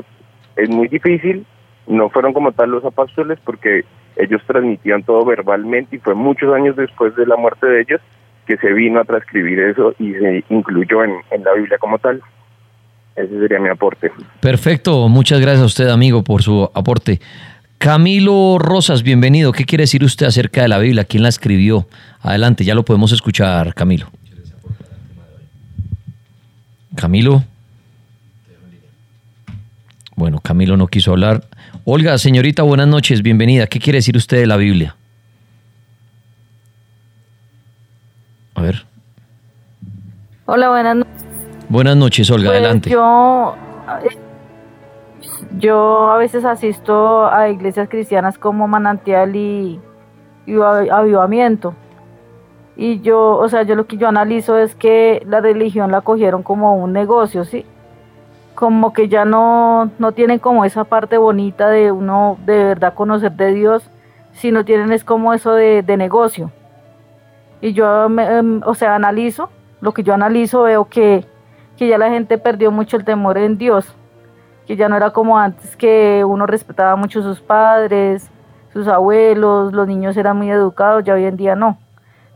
[0.61, 1.45] es muy difícil.
[1.87, 3.83] No fueron como tal los apóstoles porque
[4.15, 8.01] ellos transmitían todo verbalmente y fue muchos años después de la muerte de ellos
[8.45, 12.21] que se vino a transcribir eso y se incluyó en la Biblia como tal.
[13.15, 14.11] Ese sería mi aporte.
[14.39, 17.19] Perfecto, muchas gracias a usted, amigo, por su aporte.
[17.77, 19.51] Camilo Rosas, bienvenido.
[19.51, 21.03] ¿Qué quiere decir usted acerca de la Biblia?
[21.03, 21.87] ¿Quién la escribió?
[22.21, 24.07] Adelante, ya lo podemos escuchar, Camilo.
[26.95, 27.43] Camilo.
[30.19, 31.45] Bueno, Camilo no quiso hablar.
[31.85, 33.67] Olga, señorita, buenas noches, bienvenida.
[33.67, 34.97] ¿Qué quiere decir usted de la Biblia?
[38.53, 38.85] A ver.
[40.45, 41.25] Hola, buenas noches.
[41.69, 42.89] Buenas noches, Olga, pues adelante.
[42.89, 43.55] Yo,
[45.57, 49.79] yo a veces asisto a iglesias cristianas como Manantial y,
[50.91, 51.75] Avivamiento.
[52.75, 56.43] Y yo, o sea, yo lo que yo analizo es que la religión la cogieron
[56.43, 57.65] como un negocio, ¿sí?
[58.59, 63.31] Como que ya no, no tienen como esa parte bonita de uno de verdad conocer
[63.31, 63.89] de Dios,
[64.33, 66.51] sino tienen es como eso de, de negocio.
[67.61, 71.25] Y yo, em, o sea, analizo, lo que yo analizo veo que
[71.79, 73.95] que ya la gente perdió mucho el temor en Dios,
[74.67, 78.29] que ya no era como antes que uno respetaba mucho sus padres,
[78.73, 81.77] sus abuelos, los niños eran muy educados, ya hoy en día no.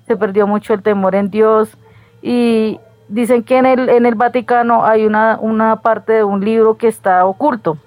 [0.07, 1.77] Se perdió mucho el temor en Dios
[2.21, 6.77] y dicen que en el, en el Vaticano hay una, una parte de un libro
[6.77, 7.77] que está oculto,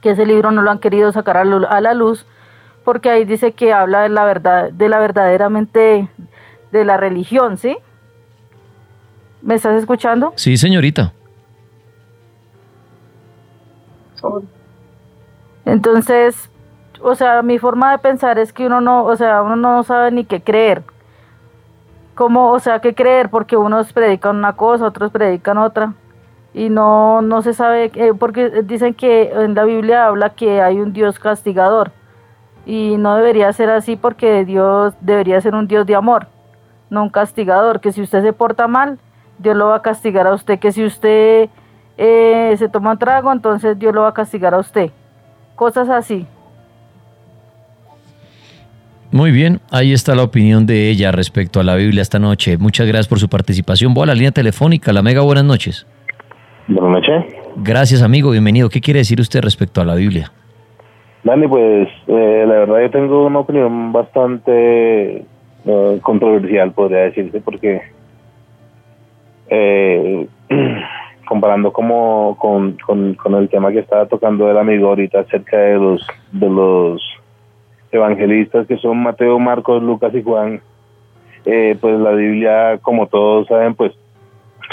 [0.00, 2.26] que ese libro no lo han querido sacar a, a la luz
[2.88, 6.08] porque ahí dice que habla de la verdad, de la verdaderamente
[6.72, 7.76] de la religión, ¿sí?
[9.42, 10.32] ¿Me estás escuchando?
[10.36, 11.12] Sí, señorita.
[15.66, 16.50] Entonces,
[17.02, 20.10] o sea, mi forma de pensar es que uno no, o sea, uno no sabe
[20.10, 20.82] ni qué creer.
[22.18, 23.30] ¿Cómo, o sea, qué creer?
[23.30, 25.94] Porque unos predican una cosa, otros predican otra.
[26.52, 30.80] Y no, no se sabe, eh, porque dicen que en la Biblia habla que hay
[30.80, 31.92] un Dios castigador.
[32.66, 36.26] Y no debería ser así porque Dios debería ser un Dios de amor,
[36.90, 37.78] no un castigador.
[37.78, 38.98] Que si usted se porta mal,
[39.38, 40.58] Dios lo va a castigar a usted.
[40.58, 41.48] Que si usted
[41.98, 44.90] eh, se toma un trago, entonces Dios lo va a castigar a usted.
[45.54, 46.26] Cosas así.
[49.10, 52.58] Muy bien, ahí está la opinión de ella respecto a la Biblia esta noche.
[52.58, 53.94] Muchas gracias por su participación.
[53.94, 54.92] Voy a la línea telefónica.
[54.92, 55.86] La Mega, buenas noches.
[56.68, 57.34] Buenas noches.
[57.56, 58.30] Gracias, amigo.
[58.30, 58.68] Bienvenido.
[58.68, 60.30] ¿Qué quiere decir usted respecto a la Biblia?
[61.24, 65.24] Dani, pues eh, la verdad yo tengo una opinión bastante
[65.64, 67.80] eh, controversial, podría decirse, porque
[69.48, 70.26] eh,
[71.26, 75.74] comparando como con, con, con, el tema que estaba tocando el amigo ahorita acerca de
[75.74, 77.02] los de los
[77.92, 80.60] evangelistas que son Mateo, Marcos, Lucas y Juan,
[81.44, 83.92] eh, pues la Biblia, como todos saben, pues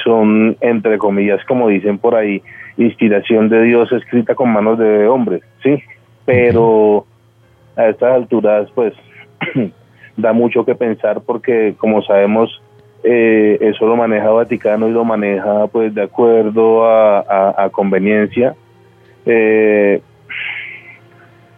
[0.03, 2.41] son, entre comillas, como dicen por ahí,
[2.77, 5.81] inspiración de Dios escrita con manos de hombres, ¿sí?
[6.25, 7.05] Pero
[7.75, 8.93] a estas alturas, pues,
[10.17, 12.61] da mucho que pensar porque, como sabemos,
[13.03, 18.55] eh, eso lo maneja Vaticano y lo maneja, pues, de acuerdo a, conveniencia.
[19.25, 20.01] Eh,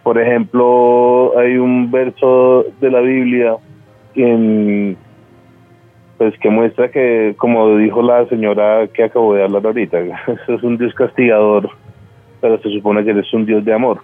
[0.07, 3.57] por ejemplo, hay un verso de la Biblia
[6.17, 9.97] pues que muestra que, como dijo la señora que acabo de hablar ahorita,
[10.47, 11.71] es un Dios castigador,
[12.39, 13.99] pero se supone que es un Dios de amor.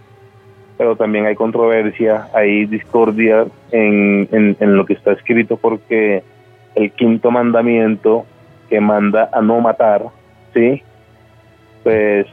[0.77, 6.21] Pero también hay controversia, hay discordia en, en lo que está escrito porque
[6.75, 8.25] el quinto mandamiento
[8.69, 10.03] que manda a no matar,
[10.53, 10.83] ¿sí?
[11.81, 12.27] Pues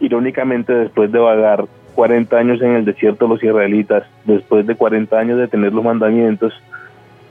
[0.00, 5.38] irónicamente después de vagar 40 años en el desierto los israelitas, después de 40 años
[5.38, 6.52] de tener los mandamientos,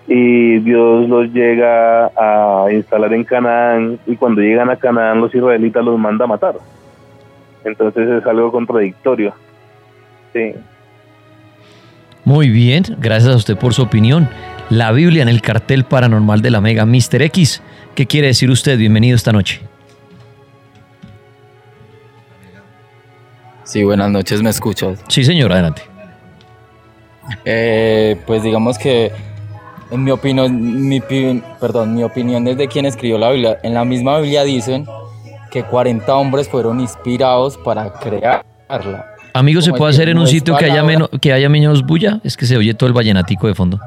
[0.08, 5.84] y Dios los llega a instalar en Canaán, y cuando llegan a Canaán los israelitas
[5.84, 6.56] los manda a matar.
[7.64, 9.34] Entonces es algo contradictorio.
[10.34, 10.54] Sí.
[12.26, 14.28] Muy bien, gracias a usted por su opinión.
[14.70, 17.62] La Biblia en el cartel paranormal de la Mega Mister X.
[17.96, 18.78] ¿Qué quiere decir usted?
[18.78, 19.62] Bienvenido esta noche.
[23.74, 25.00] Sí, buenas noches, ¿me escuchas?
[25.08, 25.82] Sí, señor, adelante.
[27.44, 29.12] Eh, pues digamos que
[29.90, 31.00] en mi opinión, mi,
[31.60, 34.86] perdón, mi opinión desde quien escribió la Biblia, en la misma Biblia dicen
[35.50, 39.08] que 40 hombres fueron inspirados para crearla.
[39.34, 42.20] Amigo, ¿se puede hacer en un sitio que haya, menos, que haya menos bulla?
[42.24, 43.80] Es que se oye todo el vallenatico de fondo.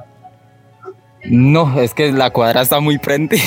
[1.29, 3.43] No, es que la cuadra está muy prendida.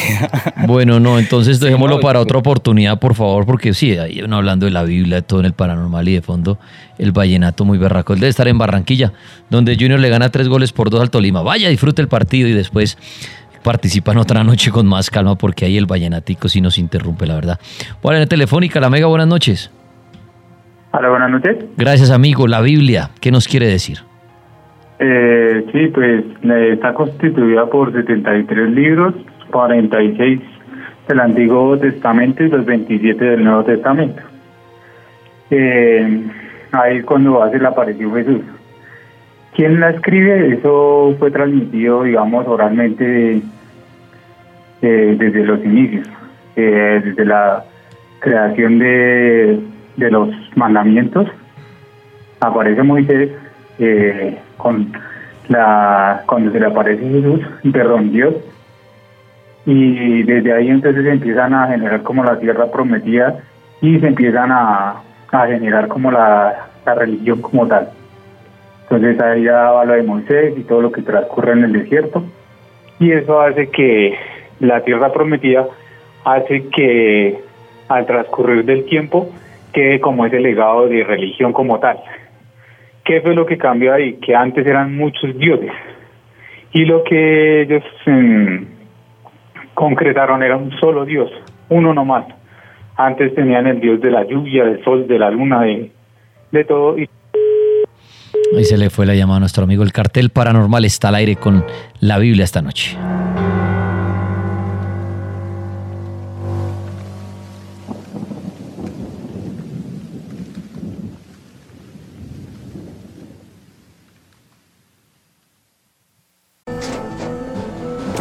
[0.67, 4.71] Bueno, no, entonces dejémoslo para otra oportunidad, por favor, porque sí, ahí uno hablando de
[4.71, 6.59] la Biblia, de todo en el paranormal y de fondo
[6.97, 8.13] el vallenato muy berraco.
[8.13, 9.13] Él debe estar en Barranquilla,
[9.49, 11.41] donde Junior le gana tres goles por dos al Tolima.
[11.41, 12.97] Vaya, disfrute el partido y después
[13.63, 17.59] participan otra noche con más calma, porque ahí el vallenatico sí nos interrumpe, la verdad.
[18.03, 19.71] Bueno, en telefónica, la mega, buenas noches.
[20.91, 21.55] Hola, buenas noches.
[21.77, 22.47] Gracias, amigo.
[22.47, 24.08] La Biblia, ¿qué nos quiere decir?
[24.99, 29.15] Eh, sí, pues está constituida por 73 libros,
[29.49, 30.41] 46
[31.07, 34.21] del Antiguo Testamento y los 27 del Nuevo Testamento.
[35.49, 36.21] Eh,
[36.71, 38.41] ahí cuando hace la aparición Jesús.
[39.55, 40.53] ¿Quién la escribe?
[40.53, 43.41] Eso fue transmitido, digamos, oralmente
[44.81, 46.07] eh, desde los inicios,
[46.55, 47.65] eh, desde la
[48.19, 49.59] creación de,
[49.97, 51.27] de los mandamientos.
[52.41, 53.31] Aparece Moisés
[53.79, 54.91] eh, con
[55.47, 57.41] la cuando se le aparece Jesús,
[57.71, 58.35] perdón, Dios,
[59.65, 63.39] y desde ahí entonces se empiezan a generar como la tierra prometida
[63.81, 65.01] y se empiezan a,
[65.31, 67.89] a generar como la, la, religión como tal.
[68.83, 72.23] Entonces ahí ya va lo de Moisés y todo lo que transcurre en el desierto
[72.99, 74.15] y eso hace que
[74.59, 75.67] la tierra prometida
[76.25, 77.39] hace que
[77.87, 79.29] al transcurrir del tiempo
[79.73, 81.97] quede como ese legado de religión como tal.
[83.09, 84.19] ¿Qué fue lo que cambió ahí?
[84.23, 85.71] Que antes eran muchos dioses
[86.71, 88.57] y lo que ellos mm,
[89.73, 91.31] concretaron era un solo dios,
[91.69, 92.25] uno nomás.
[92.95, 95.89] Antes tenían el dios de la lluvia, del sol, de la luna, de,
[96.51, 96.99] de todo.
[96.99, 97.09] Y...
[98.55, 99.81] Ahí se le fue la llamada a nuestro amigo.
[99.81, 101.65] El cartel paranormal está al aire con
[102.01, 102.95] la Biblia esta noche.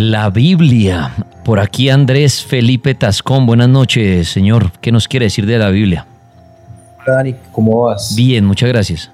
[0.00, 1.12] La Biblia.
[1.44, 3.46] Por aquí Andrés Felipe Tascón.
[3.46, 4.70] Buenas noches, señor.
[4.80, 6.06] ¿Qué nos quiere decir de la Biblia?
[7.00, 8.14] Hola, Dani, ¿cómo vas?
[8.14, 9.10] Bien, muchas gracias.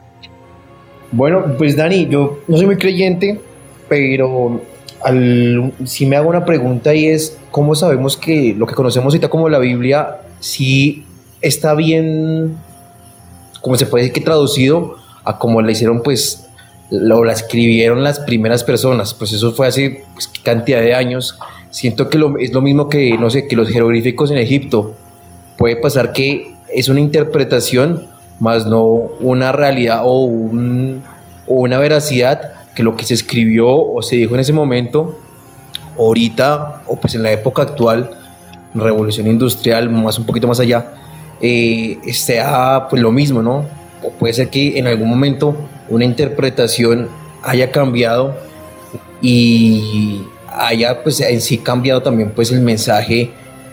[1.11, 3.41] Bueno, pues Dani, yo no soy muy creyente,
[3.89, 4.61] pero
[5.03, 9.31] al, si me hago una pregunta y es, ¿cómo sabemos que lo que conocemos ahorita
[9.31, 11.07] como la Biblia sí
[11.41, 12.59] está bien,
[13.63, 16.44] como se puede decir que traducido a como la hicieron pues
[16.91, 21.39] lo la escribieron las primeras personas, pues eso fue hace pues, cantidad de años.
[21.71, 24.95] Siento que lo, es lo mismo que, no sé, que los jeroglíficos en Egipto.
[25.57, 28.07] Puede pasar que es una interpretación,
[28.41, 31.03] más no una realidad o, un,
[31.47, 35.19] o una veracidad que lo que se escribió o se dijo en ese momento,
[35.99, 38.11] ahorita o pues en la época actual,
[38.75, 40.93] revolución industrial, más un poquito más allá,
[41.41, 43.65] eh, sea pues lo mismo, ¿no?
[44.03, 45.57] O puede ser que en algún momento
[45.89, 47.09] una interpretación
[47.43, 48.37] haya cambiado
[49.21, 53.31] y haya pues en sí cambiado también pues el mensaje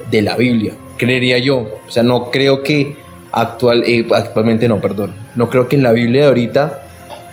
[0.10, 1.70] de la Biblia, creería yo.
[1.88, 2.96] O sea, no creo que
[3.32, 6.84] actual, eh, actualmente no, perdón, no creo que en la Biblia de ahorita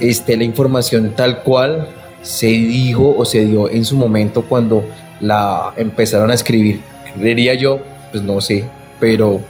[0.00, 1.88] esté la información tal cual
[2.22, 4.84] se dijo o se dio en su momento cuando
[5.20, 6.80] la empezaron a escribir.
[7.18, 7.80] Creería yo,
[8.12, 8.64] pues no sé,
[9.00, 9.40] pero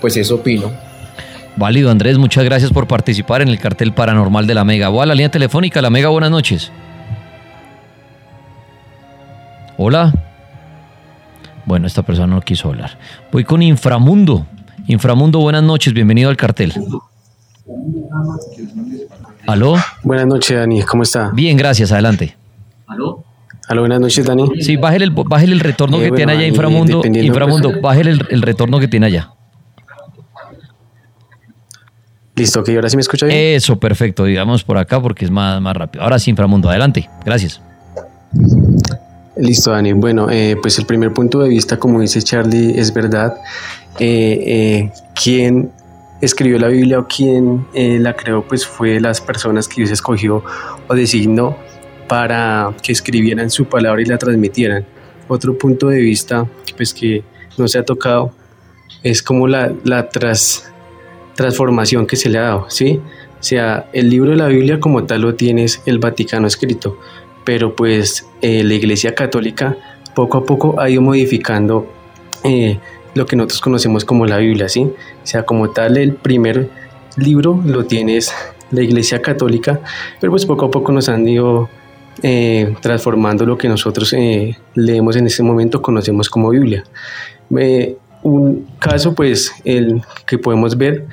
[0.00, 0.85] pues eso opino.
[1.56, 4.88] Válido, Andrés, muchas gracias por participar en el cartel paranormal de la Mega.
[4.88, 6.70] Voy a la línea telefónica, la Mega, buenas noches.
[9.78, 10.12] Hola.
[11.64, 12.98] Bueno, esta persona no quiso hablar.
[13.32, 14.46] Voy con Inframundo.
[14.86, 16.72] Inframundo, buenas noches, bienvenido al cartel.
[19.46, 19.76] ¿Aló?
[20.02, 21.30] Buenas noches, Dani, ¿cómo está?
[21.32, 22.36] Bien, gracias, adelante.
[22.86, 23.24] ¿Aló?
[23.68, 24.44] Aló, buenas noches, Dani.
[24.60, 26.98] Sí, bájele el, bájele el retorno Eh, que bueno, tiene allá, Inframundo.
[26.98, 29.30] dependiendo, Inframundo, pues- bájele el, el retorno que tiene allá.
[32.36, 33.56] Listo, que ahora sí me escucha bien.
[33.56, 36.04] Eso, perfecto, digamos por acá porque es más, más rápido.
[36.04, 37.08] Ahora sí, Inframundo, adelante.
[37.24, 37.60] Gracias.
[39.36, 39.92] Listo, Dani.
[39.94, 43.34] Bueno, eh, pues el primer punto de vista, como dice Charlie, es verdad.
[43.98, 45.72] Eh, eh, quien
[46.20, 50.44] escribió la Biblia o quien eh, la creó, pues fue las personas que Dios escogió
[50.88, 51.56] o designó
[52.08, 54.84] para que escribieran su palabra y la transmitieran.
[55.28, 57.24] Otro punto de vista, pues que
[57.58, 58.32] no se ha tocado,
[59.02, 60.72] es como la, la tras,
[61.36, 63.00] transformación que se le ha dado, ¿sí?
[63.40, 66.98] Sea, el libro de la Biblia como tal lo tienes el Vaticano escrito,
[67.44, 69.76] pero pues eh, la Iglesia Católica
[70.14, 71.86] poco a poco ha ido modificando
[72.42, 72.78] eh,
[73.14, 74.90] lo que nosotros conocemos como la Biblia, ¿sí?
[75.22, 76.70] Sea, como tal el primer
[77.16, 78.32] libro lo tienes
[78.70, 79.80] la Iglesia Católica,
[80.20, 81.68] pero pues poco a poco nos han ido
[82.22, 84.14] eh, transformando lo que nosotros
[84.74, 86.82] leemos en este momento, conocemos como Biblia.
[88.26, 91.06] Un caso, pues, el que podemos ver,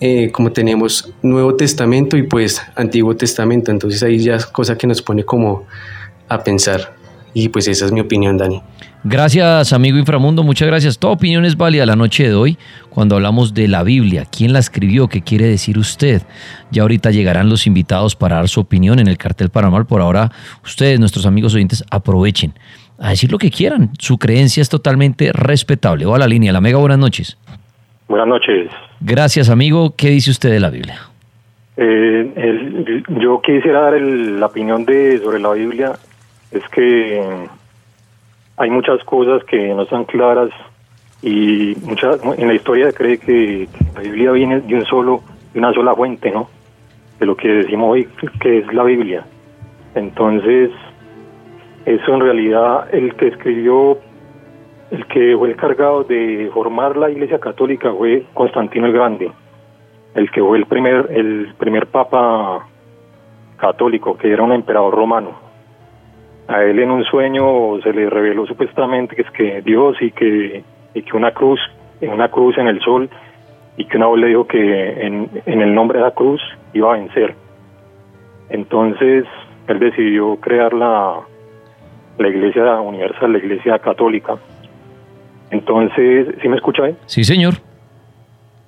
[0.00, 4.86] eh, como tenemos Nuevo Testamento y pues Antiguo Testamento, entonces ahí ya es cosa que
[4.86, 5.64] nos pone como
[6.28, 6.94] a pensar.
[7.32, 8.60] Y pues esa es mi opinión, Dani.
[9.02, 10.98] Gracias, amigo Inframundo, muchas gracias.
[10.98, 12.58] Toda opinión es válida la noche de hoy
[12.90, 14.26] cuando hablamos de la Biblia.
[14.30, 15.08] ¿Quién la escribió?
[15.08, 16.20] ¿Qué quiere decir usted?
[16.70, 19.86] Ya ahorita llegarán los invitados para dar su opinión en el cartel paranormal.
[19.86, 20.30] Por ahora,
[20.62, 22.52] ustedes, nuestros amigos oyentes, aprovechen
[22.98, 23.90] a decir lo que quieran.
[23.98, 26.04] Su creencia es totalmente respetable.
[26.06, 27.38] O a la línea, la mega, buenas noches.
[28.08, 28.70] Buenas noches.
[29.00, 29.94] Gracias, amigo.
[29.96, 30.96] ¿Qué dice usted de la Biblia?
[31.76, 35.92] Eh, el- yo quisiera dar el- la opinión de sobre la Biblia.
[36.50, 37.22] Es que
[38.56, 40.50] hay muchas cosas que no están claras
[41.22, 45.22] y muchas en la historia se cree que la Biblia viene de un solo
[45.52, 46.48] de una sola fuente, ¿no?
[47.20, 48.08] De lo que decimos hoy
[48.40, 49.24] que es la Biblia.
[49.94, 50.70] Entonces,
[51.88, 53.96] eso en realidad el que escribió
[54.90, 59.32] el que fue encargado de formar la Iglesia Católica fue Constantino el Grande,
[60.14, 62.66] el que fue el primer, el primer papa
[63.56, 65.32] católico, que era un emperador romano.
[66.46, 70.62] A él en un sueño se le reveló supuestamente que es que Dios y que,
[70.92, 71.60] y que una cruz,
[72.02, 73.08] una cruz en el sol,
[73.78, 76.42] y que una voz le dijo que en, en el nombre de la cruz
[76.74, 77.34] iba a vencer.
[78.50, 79.24] Entonces
[79.68, 81.20] él decidió crear la,
[82.18, 84.36] la Iglesia Universal, la Iglesia Católica.
[85.50, 86.96] Entonces, ¿sí me escucha bien?
[87.06, 87.54] Sí, señor.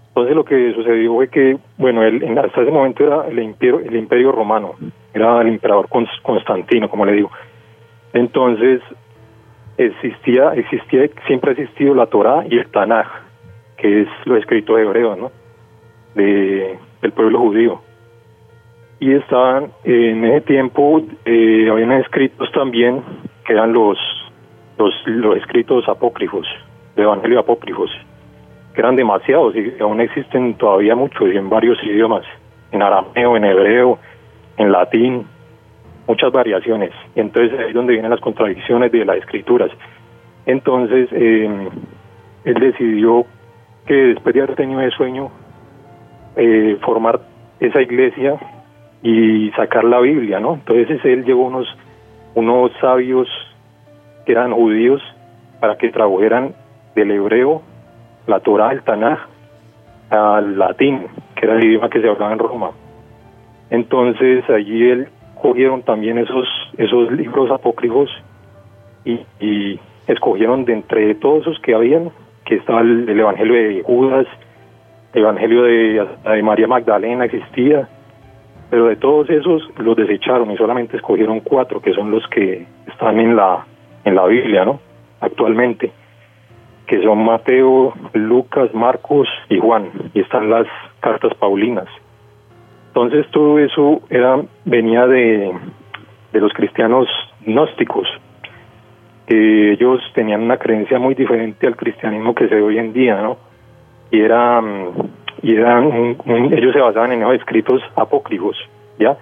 [0.09, 3.95] Entonces lo que sucedió fue que, bueno, él, hasta ese momento era el imperio, el
[3.97, 4.75] imperio romano,
[5.15, 7.31] era el emperador Cons- Constantino, como le digo.
[8.13, 8.81] Entonces
[9.79, 13.07] existía, existía, siempre ha existido la Torá y el Tanaj,
[13.77, 15.31] que es lo escrito de hebreo, ¿no?
[16.15, 17.81] De, del pueblo judío.
[18.99, 23.03] Y estaban, en ese tiempo, eh, habían escritos también,
[23.51, 23.99] que eran los,
[24.79, 26.47] los, los escritos apócrifos,
[26.95, 27.91] de evangelio apócrifos
[28.73, 32.23] que eran demasiados y aún existen todavía muchos y en varios idiomas,
[32.71, 33.99] en arameo, en hebreo,
[34.57, 35.27] en latín,
[36.07, 36.93] muchas variaciones.
[37.17, 39.73] Y entonces ahí es donde vienen las contradicciones de las escrituras.
[40.47, 41.69] Entonces, eh,
[42.45, 43.27] él decidió
[43.85, 45.29] que después de haber tenido ese sueño,
[46.37, 47.19] eh, formar
[47.59, 48.39] esa iglesia
[49.03, 50.55] y sacar la Biblia, ¿no?
[50.55, 51.67] Entonces él llevó unos,
[52.35, 53.29] unos sabios
[54.25, 55.03] que eran judíos
[55.61, 56.55] para que tradujeran
[56.95, 57.63] del hebreo
[58.27, 59.19] la Torah, el Tanaj,
[60.11, 62.71] al latín, que era el idioma que se hablaba en Roma.
[63.71, 65.09] Entonces allí él
[65.41, 68.11] cogieron también esos, esos libros apócrifos
[69.05, 72.11] y, escogieron de entre todos esos que habían,
[72.45, 74.27] que estaba el, el Evangelio de Judas,
[75.13, 77.89] el Evangelio de, de María Magdalena existía,
[78.71, 83.19] pero de todos esos los desecharon y solamente escogieron cuatro, que son los que están
[83.21, 83.67] en la,
[84.05, 84.81] en la Biblia, ¿no?
[85.21, 85.93] Actualmente
[86.91, 90.67] que son Mateo, Lucas, Marcos y Juan, y están las
[90.99, 91.87] cartas paulinas.
[92.89, 95.53] Entonces todo eso era venía de,
[96.33, 97.07] de los cristianos
[97.47, 98.09] gnósticos,
[99.29, 103.23] que ellos tenían una creencia muy diferente al cristianismo que se ve hoy en día,
[103.23, 103.37] ¿no?
[104.11, 104.93] Y era, mm,
[105.43, 108.57] y eran un- un- ellos se basaban en esos escritos apócrifos,
[108.99, 109.17] ¿ya?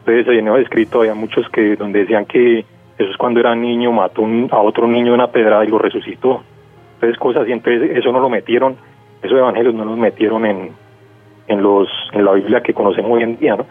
[0.00, 2.64] Entonces en esos escritos había muchos que donde decían que
[2.98, 6.42] Jesús cuando era niño mató un- a otro niño de una pedrada y lo resucitó
[6.94, 8.76] entonces cosas y entonces eso no lo metieron
[9.22, 10.70] esos evangelios no los metieron en
[11.48, 13.66] en los en la Biblia que conocemos hoy en día ¿no?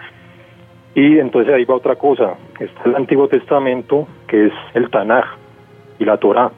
[0.94, 5.26] y entonces ahí va otra cosa está el Antiguo Testamento que es el Tanaj
[6.00, 6.52] y la Torá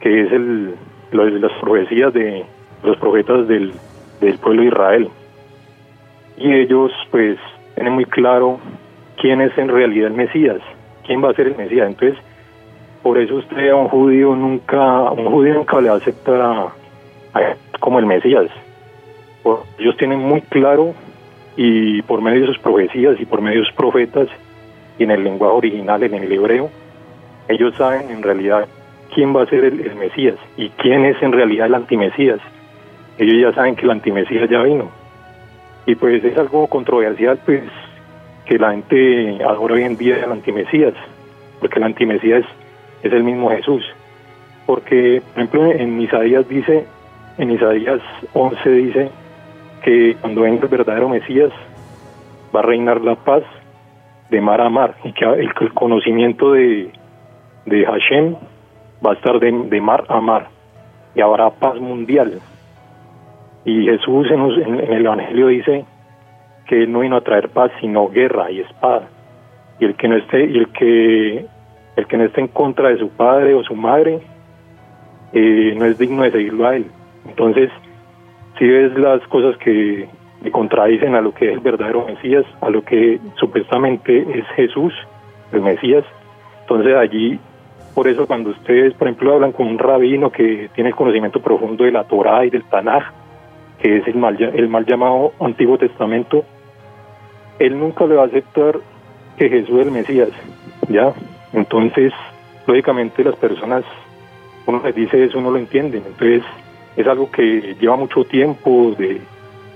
[0.00, 0.74] que es el
[1.12, 2.44] lo- las profecías de
[2.82, 3.72] los profetas del,
[4.20, 5.08] del pueblo de Israel
[6.38, 7.38] y ellos pues
[7.74, 8.58] tienen muy claro
[9.20, 10.58] quién es en realidad el Mesías
[11.06, 12.18] quién va a ser el Mesías entonces
[13.02, 16.60] por eso usted a un judío nunca, un judío nunca le va a aceptar a,
[17.34, 18.46] a- como el Mesías.
[19.78, 20.92] Ellos tienen muy claro
[21.56, 24.26] y por medio de sus profecías y por medio de sus profetas
[24.98, 26.68] y en el lenguaje original, en el hebreo,
[27.46, 28.66] ellos saben en realidad
[29.14, 32.40] quién va a ser el, el Mesías y quién es en realidad el antimesías.
[33.18, 34.90] Ellos ya saben que el antimesías ya vino.
[35.86, 37.62] Y pues es algo controversial, pues,
[38.44, 40.94] que la gente ahora hoy en día el antimesías,
[41.60, 42.44] porque el antimesías
[43.02, 43.84] es el mismo Jesús.
[44.66, 46.86] Porque, por ejemplo, en Isaías dice,
[47.38, 48.00] en Isaías
[48.34, 49.10] 11 dice
[49.82, 51.52] que cuando venga el verdadero Mesías
[52.54, 53.42] va a reinar la paz
[54.30, 56.90] de mar a mar y que el conocimiento de,
[57.66, 58.34] de Hashem
[59.04, 60.48] va a estar de, de mar a mar
[61.14, 62.40] y habrá paz mundial.
[63.66, 65.84] Y Jesús en, el Evangelio dice
[66.66, 69.08] que él no vino a traer paz sino guerra y espada.
[69.80, 71.46] Y el que no esté, y el que
[71.96, 74.20] el que no esté en contra de su padre o su madre
[75.32, 76.86] eh, no es digno de seguirlo a él.
[77.26, 77.70] Entonces,
[78.56, 80.08] si ves las cosas que,
[80.42, 84.94] que contradicen a lo que es el verdadero Mesías, a lo que supuestamente es Jesús,
[85.52, 86.04] el Mesías,
[86.60, 87.40] entonces allí,
[87.94, 91.84] por eso cuando ustedes, por ejemplo, hablan con un rabino que tiene el conocimiento profundo
[91.84, 93.25] de la Torá y del Tanaj,
[93.86, 96.44] que es el mal, el mal llamado Antiguo Testamento,
[97.60, 98.80] él nunca le va a aceptar
[99.38, 100.30] que Jesús es el Mesías,
[100.88, 101.12] ¿ya?
[101.52, 102.12] Entonces,
[102.66, 103.84] lógicamente las personas,
[104.66, 106.02] uno les dice eso, no lo entienden.
[106.04, 106.42] Entonces,
[106.96, 109.20] es algo que lleva mucho tiempo de,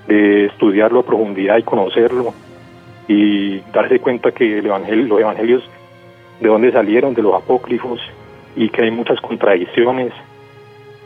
[0.09, 2.35] de estudiarlo a profundidad y conocerlo
[3.07, 5.63] y darse cuenta que el evangelio, los evangelios
[6.41, 8.01] de dónde salieron, de los apócrifos,
[8.57, 10.13] y que hay muchas contradicciones.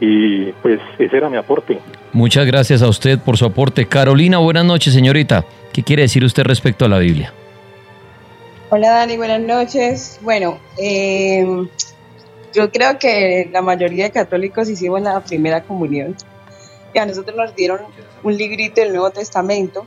[0.00, 1.78] Y pues ese era mi aporte.
[2.12, 3.86] Muchas gracias a usted por su aporte.
[3.86, 5.44] Carolina, buenas noches, señorita.
[5.72, 7.32] ¿Qué quiere decir usted respecto a la Biblia?
[8.70, 10.18] Hola Dani, buenas noches.
[10.22, 11.46] Bueno, eh,
[12.52, 16.16] yo creo que la mayoría de católicos hicimos la primera comunión
[16.92, 17.80] y a nosotros nos dieron
[18.22, 19.86] un librito del Nuevo Testamento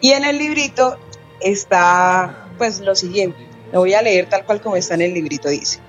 [0.00, 0.98] y en el librito
[1.40, 3.38] está pues lo siguiente,
[3.72, 5.80] lo voy a leer tal cual como está en el librito, dice.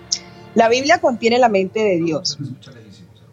[0.55, 2.37] La Biblia contiene la mente de Dios,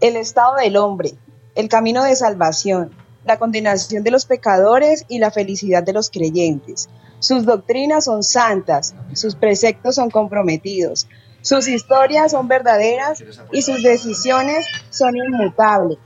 [0.00, 1.12] el estado del hombre,
[1.54, 2.90] el camino de salvación,
[3.24, 6.88] la condenación de los pecadores y la felicidad de los creyentes.
[7.18, 11.06] Sus doctrinas son santas, sus preceptos son comprometidos,
[11.42, 13.22] sus historias son verdaderas
[13.52, 15.98] y sus decisiones son inmutables.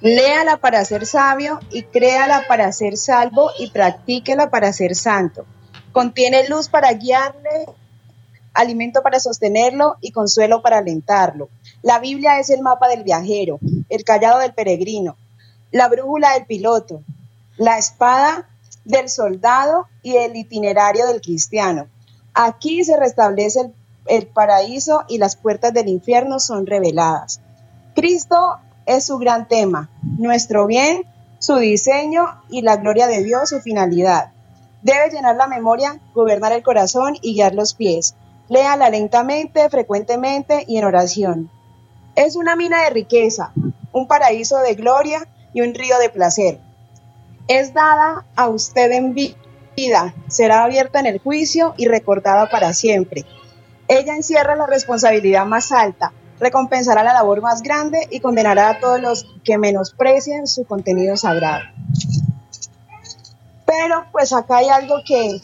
[0.00, 5.46] Léala para ser sabio y créala para ser salvo y practíquela para ser santo.
[5.92, 7.66] Contiene luz para guiarle,
[8.52, 11.48] alimento para sostenerlo y consuelo para alentarlo.
[11.84, 13.58] La Biblia es el mapa del viajero,
[13.90, 15.18] el callado del peregrino,
[15.70, 17.02] la brújula del piloto,
[17.58, 18.48] la espada
[18.86, 21.88] del soldado y el itinerario del cristiano.
[22.32, 23.74] Aquí se restablece el,
[24.06, 27.42] el paraíso y las puertas del infierno son reveladas.
[27.94, 28.56] Cristo
[28.86, 31.02] es su gran tema, nuestro bien,
[31.38, 34.32] su diseño y la gloria de Dios, su finalidad.
[34.80, 38.14] Debe llenar la memoria, gobernar el corazón y guiar los pies.
[38.48, 41.50] Léala lentamente, frecuentemente y en oración.
[42.16, 43.52] Es una mina de riqueza,
[43.92, 46.60] un paraíso de gloria y un río de placer.
[47.48, 53.24] Es dada a usted en vida, será abierta en el juicio y recordada para siempre.
[53.88, 59.00] Ella encierra la responsabilidad más alta, recompensará la labor más grande y condenará a todos
[59.00, 61.64] los que menosprecien su contenido sagrado.
[63.66, 65.40] Pero pues acá hay algo que,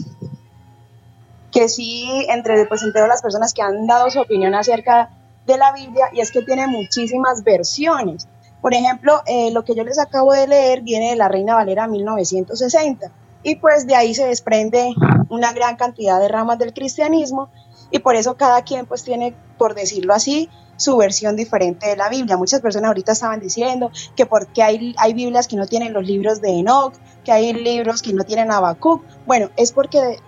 [1.50, 5.10] que sí, entre, pues, entre las personas que han dado su opinión acerca
[5.46, 8.28] de la Biblia, y es que tiene muchísimas versiones.
[8.60, 11.86] Por ejemplo, eh, lo que yo les acabo de leer viene de la Reina Valera
[11.86, 13.10] 1960,
[13.42, 14.94] y pues de ahí se desprende
[15.30, 17.48] una gran cantidad de ramas del cristianismo,
[17.90, 20.48] y por eso cada quien pues tiene, por decirlo así,
[20.80, 22.38] su versión diferente de la Biblia.
[22.38, 26.40] Muchas personas ahorita estaban diciendo que porque hay, hay Biblias que no tienen los libros
[26.40, 29.02] de Enoch, que hay libros que no tienen Habacuc.
[29.26, 30.18] Bueno, es porque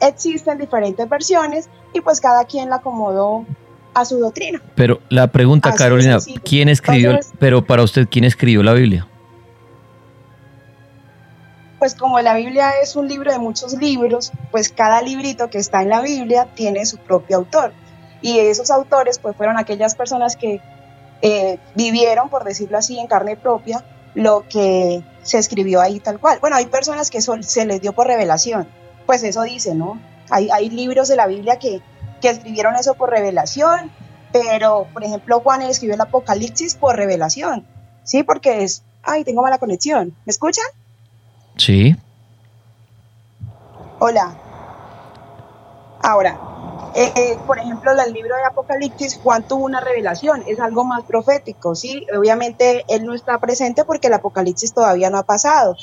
[0.00, 3.44] existen diferentes versiones y pues cada quien la acomodó
[3.94, 4.62] a su doctrina.
[4.74, 9.06] Pero la pregunta, Carolina, ¿quién escribió, pero para usted, ¿quién escribió la Biblia?
[11.78, 15.82] Pues como la Biblia es un libro de muchos libros, pues cada librito que está
[15.82, 17.72] en la Biblia tiene su propio autor.
[18.20, 20.60] Y esos autores pues fueron aquellas personas que
[21.22, 23.82] eh, vivieron, por decirlo así, en carne propia
[24.14, 26.38] lo que se escribió ahí tal cual.
[26.40, 28.66] Bueno, hay personas que se les dio por revelación,
[29.06, 30.00] pues eso dice, ¿no?
[30.30, 31.80] Hay, hay libros de la Biblia que,
[32.20, 33.90] que escribieron eso por revelación,
[34.32, 37.66] pero por ejemplo Juan escribió el Apocalipsis por revelación,
[38.04, 38.22] ¿sí?
[38.22, 40.66] Porque es, ay, tengo mala conexión, ¿me escuchan?
[41.56, 41.96] Sí.
[43.98, 44.34] Hola.
[46.02, 46.40] Ahora,
[46.94, 51.04] eh, eh, por ejemplo, el libro de Apocalipsis, Juan tuvo una revelación, es algo más
[51.04, 52.06] profético, ¿sí?
[52.16, 55.76] Obviamente él no está presente porque el Apocalipsis todavía no ha pasado,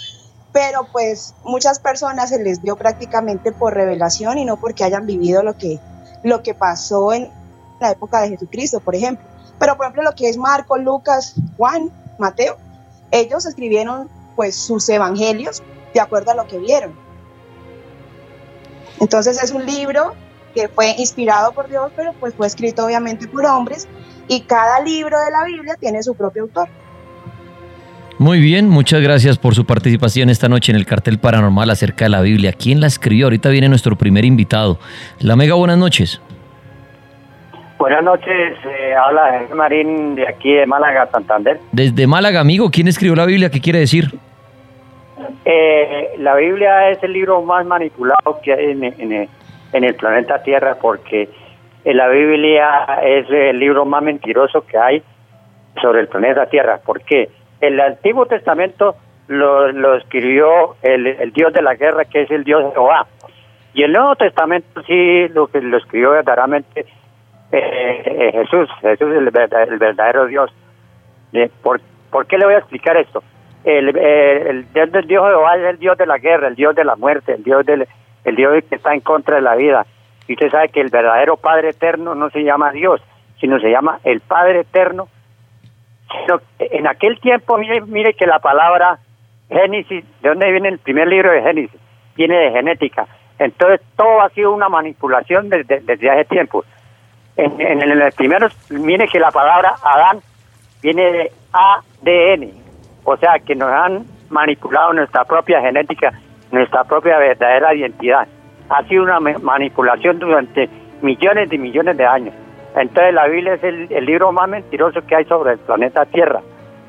[0.51, 5.43] pero pues muchas personas se les dio prácticamente por revelación y no porque hayan vivido
[5.43, 5.79] lo que,
[6.23, 7.29] lo que pasó en
[7.79, 9.25] la época de Jesucristo, por ejemplo.
[9.59, 12.57] Pero por ejemplo lo que es Marco, Lucas, Juan, Mateo,
[13.11, 15.63] ellos escribieron pues sus evangelios
[15.93, 16.93] de acuerdo a lo que vieron.
[18.99, 20.13] Entonces es un libro
[20.53, 23.87] que fue inspirado por Dios, pero pues fue escrito obviamente por hombres
[24.27, 26.69] y cada libro de la Biblia tiene su propio autor.
[28.19, 32.09] Muy bien, muchas gracias por su participación esta noche en el cartel paranormal acerca de
[32.09, 32.51] la Biblia.
[32.51, 33.27] ¿Quién la escribió?
[33.27, 34.79] Ahorita viene nuestro primer invitado.
[35.19, 36.19] La Mega, buenas noches.
[37.77, 41.59] Buenas noches, eh, habla Marín de aquí de Málaga, Santander.
[41.71, 43.51] Desde Málaga, amigo, ¿quién escribió la Biblia?
[43.51, 44.05] ¿Qué quiere decir?
[45.45, 49.29] Eh, la Biblia es el libro más manipulado que hay en,
[49.73, 51.29] en el planeta Tierra porque
[51.85, 55.03] la Biblia es el libro más mentiroso que hay
[55.79, 56.79] sobre el planeta Tierra.
[56.83, 57.29] ¿Por qué?
[57.61, 58.95] El Antiguo Testamento
[59.27, 63.07] lo, lo escribió el, Dios de la guerra, que es el Dios de Jehová.
[63.73, 66.85] Y el Nuevo Testamento sí lo lo escribió verdaderamente
[67.51, 69.29] eh, Jesús, Jesús es el,
[69.77, 70.51] verdadero Dios.
[71.61, 73.23] ¿Por, ¿Por qué le voy a explicar esto?
[73.63, 75.25] El, el, Dios del Dios
[75.57, 77.87] es el Dios de la guerra, el Dios de la muerte, el Dios del,
[78.23, 79.85] el Dios que está en contra de la vida.
[80.27, 83.01] Y usted sabe que el verdadero Padre Eterno no se llama Dios,
[83.39, 85.07] sino se llama el Padre Eterno.
[86.59, 88.99] En aquel tiempo, mire, mire que la palabra
[89.49, 91.79] Génesis, ¿de dónde viene el primer libro de Génesis?
[92.15, 93.05] Viene de genética.
[93.39, 96.65] Entonces todo ha sido una manipulación desde, desde hace tiempo.
[97.35, 100.19] En, en, en el primero, mire que la palabra Adán
[100.81, 102.51] viene de ADN,
[103.03, 106.13] o sea que nos han manipulado nuestra propia genética
[106.51, 108.27] nuestra propia verdadera identidad.
[108.69, 110.69] Ha sido una manipulación durante
[111.01, 112.33] millones y millones de años.
[112.79, 116.41] Entonces la Biblia es el, libro más mentiroso que hay sobre el planeta Tierra,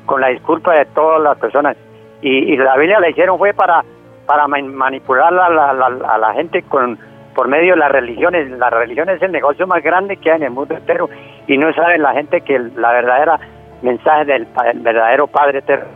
[0.05, 1.75] con la disculpa de todas las personas.
[2.21, 3.83] Y, y la Biblia la hicieron fue para,
[4.25, 6.97] para man- manipular a la, gente con
[7.33, 8.49] por medio de las religiones.
[8.51, 11.09] La religión es el negocio más grande que hay en el mundo entero
[11.47, 13.39] y no sabe la gente que la verdadera
[13.81, 15.87] mensaje del pa- el verdadero Padre Eterno.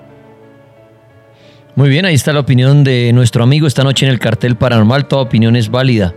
[1.75, 5.07] Muy bien, ahí está la opinión de nuestro amigo esta noche en el cartel paranormal.
[5.07, 6.13] Toda opinión es válida.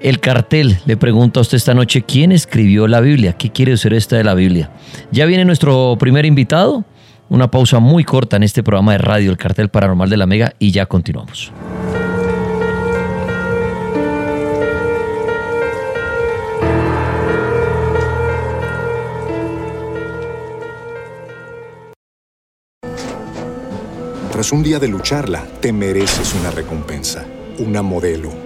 [0.00, 3.94] El cartel le pregunta a usted esta noche quién escribió la Biblia, qué quiere decir
[3.94, 4.70] esta de la Biblia.
[5.10, 6.84] Ya viene nuestro primer invitado.
[7.28, 10.52] Una pausa muy corta en este programa de radio, el cartel paranormal de la Mega,
[10.60, 11.50] y ya continuamos.
[24.30, 27.24] Tras un día de lucharla, te mereces una recompensa,
[27.58, 28.45] una modelo,